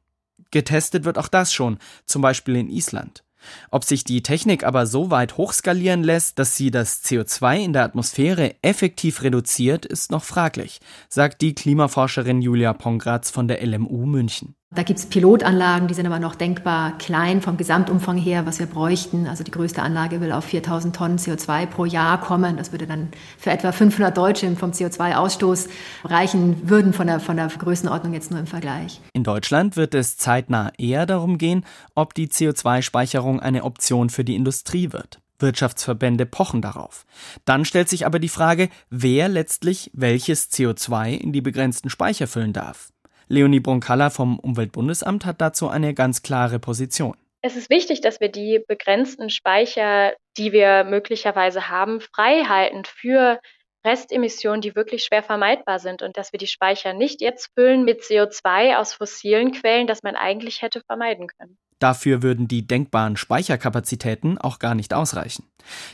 Getestet 0.53 1.05
wird 1.05 1.19
auch 1.19 1.29
das 1.29 1.53
schon, 1.53 1.79
zum 2.07 2.23
Beispiel 2.23 2.55
in 2.55 2.71
Island. 2.71 3.25
Ob 3.71 3.85
sich 3.85 4.05
die 4.05 4.23
Technik 4.23 4.65
aber 4.65 4.87
so 4.87 5.11
weit 5.11 5.37
hochskalieren 5.37 6.05
lässt, 6.05 6.39
dass 6.39 6.57
sie 6.57 6.71
das 6.71 7.03
CO2 7.05 7.65
in 7.65 7.73
der 7.73 7.83
Atmosphäre 7.83 8.55
effektiv 8.63 9.23
reduziert, 9.23 9.85
ist 9.85 10.13
noch 10.13 10.23
fraglich, 10.23 10.81
sagt 11.09 11.41
die 11.41 11.55
Klimaforscherin 11.55 12.41
Julia 12.41 12.73
Pongratz 12.73 13.31
von 13.31 13.49
der 13.49 13.65
LMU 13.67 14.07
München. 14.07 14.55
Da 14.75 14.85
gibt 14.85 14.99
es 14.99 15.05
Pilotanlagen, 15.05 15.87
die 15.87 15.93
sind 15.93 16.07
aber 16.07 16.19
noch 16.19 16.35
denkbar 16.35 16.97
klein 16.97 17.43
vom 17.43 17.59
Gesamtumfang 17.59 18.17
her, 18.17 18.47
was 18.47 18.59
wir 18.59 18.65
bräuchten. 18.65 19.27
Also 19.27 19.45
die 19.45 19.51
größte 19.51 19.83
Anlage 19.83 20.23
will 20.23 20.33
auf 20.33 20.47
4000 20.47 20.97
Tonnen 20.97 21.19
CO2 21.19 21.67
pro 21.67 21.85
Jahr 21.85 22.19
kommen. 22.19 22.57
Das 22.57 22.73
würde 22.73 22.87
dann 22.87 23.09
für 23.37 23.51
etwa 23.51 23.71
500 23.71 24.17
Deutsche 24.17 24.57
vom 24.57 24.71
CO2-Ausstoß 24.71 25.69
reichen, 26.05 26.71
würden 26.71 26.95
von 26.95 27.07
der, 27.07 27.21
von 27.21 27.37
der 27.37 27.49
Größenordnung 27.49 28.15
jetzt 28.15 28.31
nur 28.31 28.41
im 28.41 28.47
Vergleich. 28.47 29.03
In 29.13 29.25
Deutschland 29.25 29.77
wird 29.77 29.95
es 29.95 30.17
zeitnah 30.17 30.73
eher 30.79 31.05
darum 31.05 31.37
gehen, 31.37 31.67
ob 31.95 32.15
die 32.15 32.29
CO2-Speicherung 32.29 33.41
eine 33.41 33.65
Option 33.65 34.09
für 34.09 34.25
die 34.25 34.37
Industrie 34.37 34.91
wird. 34.93 35.21
Wirtschaftsverbände 35.39 36.25
pochen 36.25 36.63
darauf. 36.63 37.05
Dann 37.45 37.67
stellt 37.67 37.91
sich 37.91 38.07
aber 38.07 38.19
die 38.19 38.29
Frage, 38.31 38.71
wer 38.89 39.29
letztlich 39.29 39.91
welches 39.93 40.51
CO2 40.51 41.13
in 41.13 41.33
die 41.33 41.43
begrenzten 41.43 41.91
Speicher 41.91 42.27
füllen 42.27 42.55
darf. 42.55 42.92
Leonie 43.33 43.61
Bronkalla 43.61 44.11
vom 44.11 44.39
Umweltbundesamt 44.39 45.25
hat 45.25 45.41
dazu 45.41 45.69
eine 45.69 45.95
ganz 45.95 46.23
klare 46.23 46.59
Position. 46.59 47.17
Es 47.41 47.57
ist 47.57 47.71
wichtig, 47.71 48.03
dass 48.03 48.21
wir 48.21 48.29
die 48.29 48.63
begrenzten 48.69 49.31
Speicher, 49.31 50.13
die 50.37 50.53
wir 50.53 50.85
möglicherweise 50.85 51.71
haben, 51.71 52.03
frei 52.03 52.45
halten 52.45 52.85
für 52.85 53.41
Restemissionen, 53.87 54.61
die 54.61 54.77
wirklich 54.77 55.05
schwer 55.05 55.23
vermeidbar 55.23 55.79
sind 55.79 56.03
und 56.03 56.19
dass 56.19 56.33
wir 56.33 56.39
die 56.39 56.47
Speicher 56.47 56.93
nicht 56.93 57.23
jetzt 57.23 57.51
füllen 57.55 57.85
mit 57.85 58.03
CO2 58.03 58.77
aus 58.77 58.93
fossilen 58.93 59.53
Quellen, 59.53 59.87
das 59.87 60.03
man 60.03 60.15
eigentlich 60.15 60.61
hätte 60.61 60.83
vermeiden 60.83 61.27
können. 61.27 61.57
Dafür 61.83 62.23
würden 62.23 62.47
die 62.47 62.65
denkbaren 62.65 63.17
Speicherkapazitäten 63.17 64.39
auch 64.39 64.61
gar 64.61 64.77
nicht 64.77 64.95
ausreichen. 64.95 65.47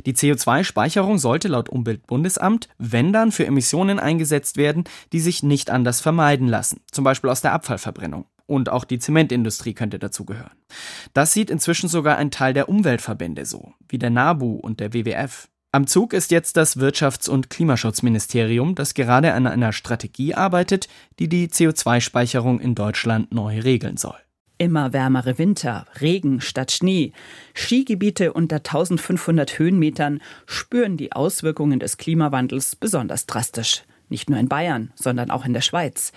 Die 0.05 0.12
CO2-Speicherung 0.12 1.16
sollte 1.16 1.48
laut 1.48 1.70
Umweltbundesamt, 1.70 2.68
wenn 2.77 3.11
dann, 3.11 3.33
für 3.33 3.46
Emissionen 3.46 3.98
eingesetzt 3.98 4.59
werden, 4.59 4.85
die 5.14 5.20
sich 5.20 5.42
nicht 5.42 5.70
anders 5.70 6.03
vermeiden 6.03 6.46
lassen, 6.46 6.83
zum 6.92 7.05
Beispiel 7.05 7.31
aus 7.31 7.40
der 7.40 7.55
Abfallverbrennung. 7.55 8.27
Und 8.44 8.68
auch 8.68 8.85
die 8.85 8.98
Zementindustrie 8.98 9.72
könnte 9.72 9.98
dazugehören. 9.98 10.53
Das 11.14 11.33
sieht 11.33 11.48
inzwischen 11.48 11.88
sogar 11.88 12.18
ein 12.18 12.31
Teil 12.31 12.53
der 12.53 12.68
Umweltverbände 12.68 13.46
so, 13.46 13.72
wie 13.88 13.98
der 13.98 14.11
NABU 14.11 14.57
und 14.57 14.81
der 14.81 14.92
WWF. 14.92 15.48
Am 15.72 15.87
Zug 15.87 16.12
ist 16.12 16.31
jetzt 16.31 16.59
das 16.59 16.79
Wirtschafts- 16.79 17.31
und 17.31 17.48
Klimaschutzministerium, 17.48 18.74
das 18.74 18.92
gerade 18.92 19.33
an 19.33 19.46
einer 19.46 19.72
Strategie 19.72 20.35
arbeitet, 20.35 20.87
die 21.18 21.31
die 21.31 21.48
CO2-Speicherung 21.48 22.61
in 22.61 22.74
Deutschland 22.74 23.33
neu 23.33 23.61
regeln 23.61 23.96
soll. 23.96 24.18
Immer 24.61 24.92
wärmere 24.92 25.38
Winter, 25.38 25.87
Regen 26.01 26.40
statt 26.40 26.73
Schnee. 26.73 27.12
Skigebiete 27.55 28.33
unter 28.33 28.57
1500 28.57 29.57
Höhenmetern 29.57 30.21
spüren 30.47 30.97
die 30.97 31.12
Auswirkungen 31.12 31.79
des 31.79 31.97
Klimawandels 31.97 32.75
besonders 32.75 33.27
drastisch. 33.27 33.85
Nicht 34.09 34.31
nur 34.31 34.40
in 34.40 34.49
Bayern, 34.49 34.90
sondern 34.97 35.31
auch 35.31 35.44
in 35.44 35.53
der 35.53 35.61
Schweiz. 35.61 36.12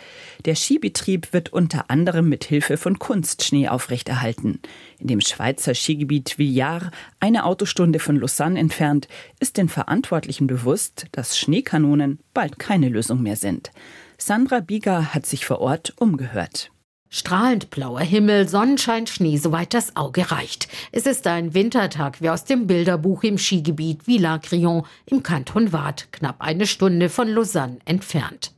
Der 0.46 0.56
Skibetrieb 0.56 1.34
wird 1.34 1.54
unter 1.54 1.92
anderem 1.92 2.30
mit 2.30 2.44
Hilfe 2.44 2.78
von 2.78 2.98
Kunstschnee 2.98 3.68
aufrechterhalten. 3.68 4.60
In 4.98 5.08
dem 5.08 5.22
Schweizer 5.22 5.76
Skigebiet 5.76 6.40
Villars, 6.40 6.90
eine 7.20 7.46
Autostunde 7.46 8.00
von 8.00 8.16
Lausanne 8.16 8.60
entfernt, 8.60 9.08
ist 9.40 9.58
den 9.58 9.70
Verantwortlichen 9.70 10.48
bewusst, 10.48 11.06
dass 11.12 11.38
Schneekanonen 11.38 12.20
bald 12.34 12.58
keine 12.58 12.90
Lösung 12.90 13.22
mehr 13.22 13.36
sind. 13.36 13.72
Sandra 14.18 14.62
Bieger 14.62 15.14
hat 15.14 15.28
sich 15.28 15.46
vor 15.46 15.60
Ort 15.60 15.94
umgehört. 15.98 16.72
Strahlend 17.14 17.70
blauer 17.72 18.00
Himmel, 18.00 18.48
Sonnenschein, 18.48 19.06
Schnee, 19.06 19.36
soweit 19.36 19.74
das 19.74 19.98
Auge 19.98 20.32
reicht. 20.32 20.70
Es 20.94 21.06
ist 21.06 21.28
ein 21.28 21.54
Wintertag 21.54 22.22
wie 22.22 22.30
aus 22.30 22.46
dem 22.46 22.68
Bilderbuch 22.68 23.24
im 23.24 23.38
Skigebiet 23.38 24.08
Villars-Grillon 24.08 24.86
im 25.08 25.22
Kanton 25.22 25.74
Waadt, 25.74 26.08
knapp 26.14 26.38
eine 26.40 26.66
Stunde 26.66 27.10
von 27.10 27.28
Lausanne 27.28 27.80
entfernt. 27.84 28.54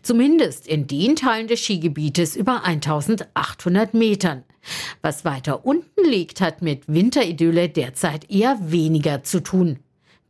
Zumindest 0.00 0.66
in 0.66 0.86
den 0.86 1.14
Teilen 1.14 1.46
des 1.46 1.60
Skigebietes 1.60 2.36
über 2.36 2.64
1800 2.64 3.92
Metern. 3.92 4.44
Was 5.02 5.26
weiter 5.26 5.66
unten 5.66 6.02
liegt, 6.02 6.40
hat 6.40 6.62
mit 6.62 6.84
Winteridylle 6.88 7.68
derzeit 7.68 8.30
eher 8.30 8.58
weniger 8.62 9.24
zu 9.24 9.40
tun. 9.40 9.78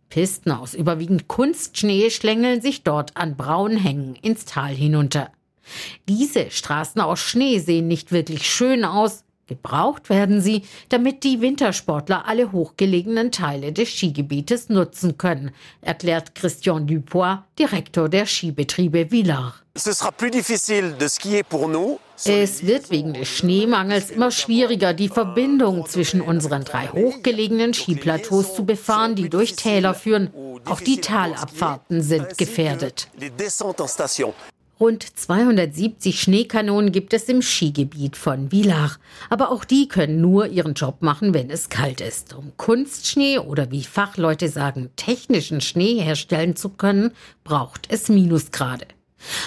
Pisten 0.09 0.51
aus 0.51 0.75
überwiegend 0.75 1.29
Kunstschnee 1.29 2.11
schlängeln 2.11 2.61
sich 2.61 2.83
dort 2.83 3.17
an 3.17 3.37
braunen 3.37 3.79
Hängen 3.79 4.17
ins 4.17 4.45
Tal 4.45 4.75
hinunter. 4.75 5.31
Diese 6.09 6.51
Straßen 6.51 7.01
aus 7.01 7.21
Schnee 7.21 7.59
sehen 7.59 7.89
nicht 7.89 8.13
wirklich 8.13 8.51
schön 8.51 8.85
aus. 8.85 9.25
Gebraucht 9.51 10.11
werden 10.11 10.41
sie, 10.41 10.63
damit 10.91 11.25
die 11.25 11.41
Wintersportler 11.41 12.25
alle 12.29 12.53
hochgelegenen 12.53 13.33
Teile 13.33 13.73
des 13.73 13.89
Skigebietes 13.89 14.69
nutzen 14.69 15.19
können, 15.19 15.51
erklärt 15.81 16.37
Christian 16.37 16.87
Dupois, 16.87 17.39
Direktor 17.59 18.09
der 18.09 18.27
Skibetriebe 18.27 19.11
Villars. 19.11 19.55
Es 22.25 22.67
wird 22.67 22.91
wegen 22.91 23.13
des 23.15 23.29
Schneemangels 23.29 24.11
immer 24.11 24.31
schwieriger, 24.31 24.95
die 24.95 25.09
Verbindung 25.09 25.85
zwischen 25.87 26.21
unseren 26.21 26.65
drei 26.65 26.87
hochgelegenen 26.89 27.75
Skiplateaus 27.75 28.55
zu 28.55 28.65
befahren, 28.65 29.17
die 29.17 29.29
durch 29.31 29.57
Täler 29.57 29.95
führen. 29.95 30.31
Auch 30.65 30.81
die 30.81 31.01
Talabfahrten 31.01 32.03
sind 32.03 32.39
gefährdet. 32.39 33.09
Rund 34.81 35.05
270 35.05 36.19
Schneekanonen 36.19 36.91
gibt 36.91 37.13
es 37.13 37.25
im 37.25 37.43
Skigebiet 37.43 38.17
von 38.17 38.49
Villach. 38.49 38.99
Aber 39.29 39.53
auch 39.53 39.67
die 39.67 39.89
können 39.89 40.23
nur 40.23 40.47
ihren 40.47 40.73
Job 40.73 41.03
machen, 41.03 41.35
wenn 41.35 41.51
es 41.51 41.69
kalt 41.69 42.01
ist. 42.01 42.35
Um 42.35 42.57
Kunstschnee 42.57 43.39
oder 43.41 43.71
wie 43.71 43.85
Fachleute 43.85 44.49
sagen, 44.49 44.89
technischen 44.97 45.61
Schnee 45.61 46.01
herstellen 46.01 46.57
zu 46.57 46.71
können, 46.71 47.11
braucht 47.45 47.93
es 47.93 48.09
Minusgrade. 48.09 48.87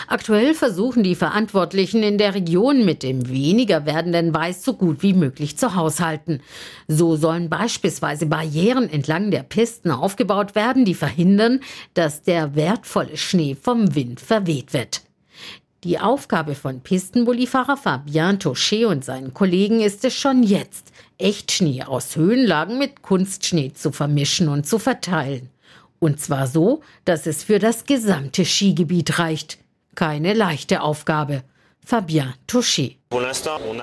Aktuell 0.08 0.54
versuchen 0.54 1.02
die 1.02 1.16
Verantwortlichen 1.16 2.04
in 2.04 2.20
der 2.20 2.36
Region 2.36 2.86
mit 2.86 3.02
dem 3.02 3.28
weniger 3.28 3.88
werdenden 3.88 4.36
Weiß 4.36 4.64
so 4.64 4.76
gut 4.76 5.02
wie 5.02 5.14
möglich 5.14 5.58
zu 5.58 5.74
haushalten. 5.74 6.42
So 6.88 7.16
sollen 7.16 7.50
beispielsweise 7.50 8.28
Barrieren 8.28 8.88
entlang 8.88 9.32
der 9.32 9.42
Pisten 9.42 9.90
aufgebaut 9.90 10.54
werden, 10.54 10.86
die 10.86 10.94
verhindern, 10.94 11.62
dass 11.96 12.22
der 12.22 12.54
wertvolle 12.54 13.18
Schnee 13.18 13.58
vom 13.60 13.96
Wind 13.96 14.20
verweht 14.20 14.74
wird. 14.74 15.02
Die 15.84 16.00
Aufgabe 16.00 16.56
von 16.56 16.80
Pistenbullifahrer 16.80 17.76
Fabien 17.76 18.40
Touché 18.40 18.86
und 18.86 19.04
seinen 19.04 19.34
Kollegen 19.34 19.82
ist 19.82 20.06
es 20.06 20.16
schon 20.16 20.42
jetzt, 20.42 20.94
Echtschnee 21.18 21.84
aus 21.84 22.16
Höhenlagen 22.16 22.78
mit 22.78 23.02
Kunstschnee 23.02 23.74
zu 23.74 23.92
vermischen 23.92 24.48
und 24.48 24.66
zu 24.66 24.80
verteilen. 24.80 25.50
Und 26.00 26.22
zwar 26.22 26.48
so, 26.48 26.82
dass 27.04 27.28
es 27.28 27.44
für 27.44 27.60
das 27.60 27.84
gesamte 27.84 28.46
Skigebiet 28.46 29.20
reicht. 29.20 29.58
Keine 29.94 30.34
leichte 30.34 30.82
Aufgabe. 30.82 31.44
Fabien 31.86 32.34
Touché. 32.48 32.96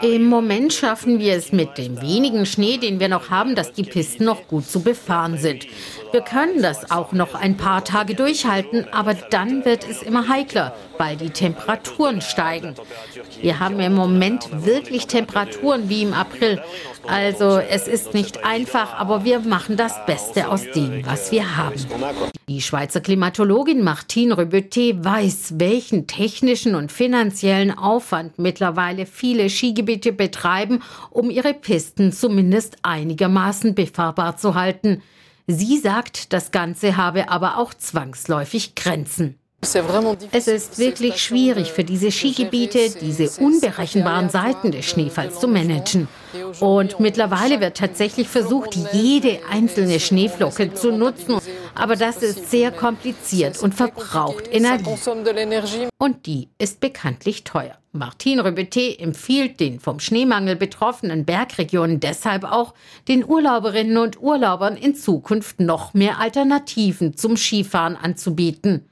Im 0.02 0.26
Moment 0.26 0.72
schaffen 0.72 1.18
wir 1.18 1.34
es 1.34 1.52
mit 1.52 1.78
dem 1.78 2.00
wenigen 2.00 2.46
Schnee, 2.46 2.78
den 2.78 2.98
wir 2.98 3.08
noch 3.08 3.30
haben, 3.30 3.54
dass 3.54 3.72
die 3.72 3.82
Pisten 3.82 4.24
noch 4.24 4.48
gut 4.48 4.66
zu 4.66 4.80
befahren 4.80 5.38
sind. 5.38 5.66
Wir 6.12 6.22
können 6.22 6.60
das 6.60 6.90
auch 6.90 7.12
noch 7.12 7.34
ein 7.34 7.56
paar 7.56 7.84
Tage 7.84 8.14
durchhalten, 8.14 8.86
aber 8.92 9.14
dann 9.14 9.64
wird 9.64 9.88
es 9.88 10.02
immer 10.02 10.28
heikler, 10.28 10.74
weil 10.98 11.16
die 11.16 11.30
Temperaturen 11.30 12.20
steigen. 12.20 12.74
Wir 13.40 13.60
haben 13.60 13.78
im 13.78 13.94
Moment 13.94 14.48
wirklich 14.64 15.06
Temperaturen 15.06 15.88
wie 15.88 16.02
im 16.02 16.12
April. 16.12 16.60
Also 17.06 17.58
es 17.58 17.86
ist 17.86 18.12
nicht 18.14 18.44
einfach, 18.44 18.94
aber 18.94 19.24
wir 19.24 19.38
machen 19.40 19.76
das 19.76 20.04
Beste 20.04 20.48
aus 20.48 20.64
dem, 20.74 21.06
was 21.06 21.30
wir 21.30 21.56
haben. 21.56 21.76
Die 22.48 22.60
Schweizer 22.60 23.00
Klimatologin 23.00 23.84
Martine 23.84 24.34
Rebeté 24.34 25.04
weiß, 25.04 25.54
welchen 25.58 26.08
technischen 26.08 26.74
und 26.74 26.90
finanziellen 26.90 27.70
Aufwand 27.70 28.38
mittlerweile 28.40 29.06
viele 29.20 29.50
Skigebiete 29.50 30.12
betreiben, 30.12 30.83
um 31.11 31.28
ihre 31.28 31.52
Pisten 31.52 32.11
zumindest 32.11 32.78
einigermaßen 32.83 33.74
befahrbar 33.74 34.38
zu 34.38 34.54
halten. 34.54 35.02
Sie 35.46 35.76
sagt, 35.78 36.33
das 36.33 36.52
Ganze 36.52 36.96
habe 36.96 37.28
aber 37.28 37.59
auch 37.59 37.74
zwangsläufig 37.74 38.74
Grenzen. 38.74 39.37
Es 39.61 40.48
ist 40.48 40.78
wirklich 40.78 41.22
schwierig 41.22 41.70
für 41.70 41.85
diese 41.85 42.11
Skigebiete, 42.11 42.94
diese 42.98 43.42
unberechenbaren 43.42 44.30
Seiten 44.30 44.72
des 44.72 44.87
Schneefalls 44.87 45.38
zu 45.38 45.48
managen. 45.48 46.09
Und 46.61 46.98
mittlerweile 46.98 47.61
wird 47.61 47.76
tatsächlich 47.76 48.26
versucht, 48.26 48.78
jede 48.94 49.40
einzelne 49.50 50.00
Schneeflocke 50.00 50.72
zu 50.72 50.92
nutzen. 50.92 51.40
Aber 51.74 51.96
das 51.96 52.18
ist 52.18 52.50
sehr 52.50 52.70
kompliziert 52.72 53.62
und 53.62 53.74
verbraucht 53.74 54.48
Energie. 54.52 55.88
Und 55.98 56.26
die 56.26 56.48
ist 56.59 56.80
bekanntlich 56.80 57.44
teuer. 57.44 57.76
Martin 57.92 58.38
Rebeté 58.40 58.98
empfiehlt 59.00 59.59
den 59.59 59.80
vom 59.80 59.98
Schneemangel 59.98 60.54
betroffenen 60.54 61.24
Bergregionen 61.24 61.98
deshalb 61.98 62.44
auch, 62.44 62.74
den 63.09 63.24
Urlauberinnen 63.24 63.96
und 63.96 64.22
Urlaubern 64.22 64.76
in 64.76 64.94
Zukunft 64.94 65.59
noch 65.59 65.92
mehr 65.92 66.20
Alternativen 66.20 67.16
zum 67.16 67.37
Skifahren 67.37 67.96
anzubieten. 67.96 68.87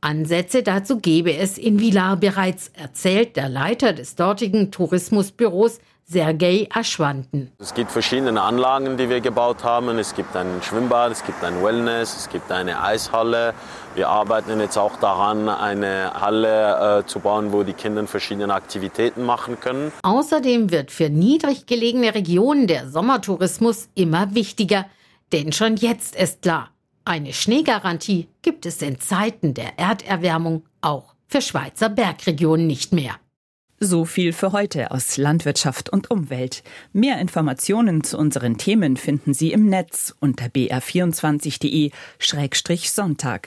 Ansätze 0.00 0.62
dazu 0.62 0.98
gebe 0.98 1.36
es 1.36 1.56
in 1.58 1.80
Villars 1.80 2.20
bereits, 2.20 2.70
erzählt 2.74 3.36
der 3.36 3.48
Leiter 3.48 3.92
des 3.92 4.14
dortigen 4.14 4.70
Tourismusbüros 4.70 5.78
Sergei 6.08 6.68
Aschwanten. 6.72 7.50
Es 7.58 7.74
gibt 7.74 7.90
verschiedene 7.90 8.40
Anlagen, 8.40 8.96
die 8.96 9.10
wir 9.10 9.20
gebaut 9.20 9.64
haben. 9.64 9.98
Es 9.98 10.14
gibt 10.14 10.36
ein 10.36 10.62
Schwimmbad, 10.62 11.10
es 11.10 11.24
gibt 11.24 11.42
ein 11.42 11.64
Wellness, 11.64 12.16
es 12.16 12.28
gibt 12.28 12.52
eine 12.52 12.80
Eishalle. 12.80 13.54
Wir 13.96 14.08
arbeiten 14.08 14.60
jetzt 14.60 14.78
auch 14.78 14.96
daran, 14.98 15.48
eine 15.48 16.12
Halle 16.20 17.00
äh, 17.00 17.06
zu 17.06 17.18
bauen, 17.18 17.52
wo 17.52 17.64
die 17.64 17.72
Kinder 17.72 18.06
verschiedene 18.06 18.54
Aktivitäten 18.54 19.24
machen 19.24 19.58
können. 19.58 19.90
Außerdem 20.02 20.70
wird 20.70 20.92
für 20.92 21.10
niedrig 21.10 21.66
gelegene 21.66 22.14
Regionen 22.14 22.68
der 22.68 22.88
Sommertourismus 22.88 23.88
immer 23.96 24.32
wichtiger. 24.32 24.86
Denn 25.32 25.50
schon 25.50 25.74
jetzt 25.74 26.14
ist 26.14 26.42
klar, 26.42 26.70
eine 27.04 27.32
Schneegarantie 27.32 28.28
gibt 28.42 28.64
es 28.64 28.80
in 28.80 29.00
Zeiten 29.00 29.54
der 29.54 29.76
Erderwärmung 29.76 30.62
auch 30.80 31.14
für 31.26 31.40
Schweizer 31.40 31.88
Bergregionen 31.88 32.68
nicht 32.68 32.92
mehr. 32.92 33.16
So 33.78 34.06
viel 34.06 34.32
für 34.32 34.52
heute 34.52 34.90
aus 34.90 35.18
Landwirtschaft 35.18 35.90
und 35.90 36.10
Umwelt. 36.10 36.62
Mehr 36.94 37.20
Informationen 37.20 38.02
zu 38.02 38.16
unseren 38.16 38.56
Themen 38.56 38.96
finden 38.96 39.34
Sie 39.34 39.52
im 39.52 39.66
Netz 39.66 40.14
unter 40.18 40.46
br24.de-sonntag. 40.46 43.42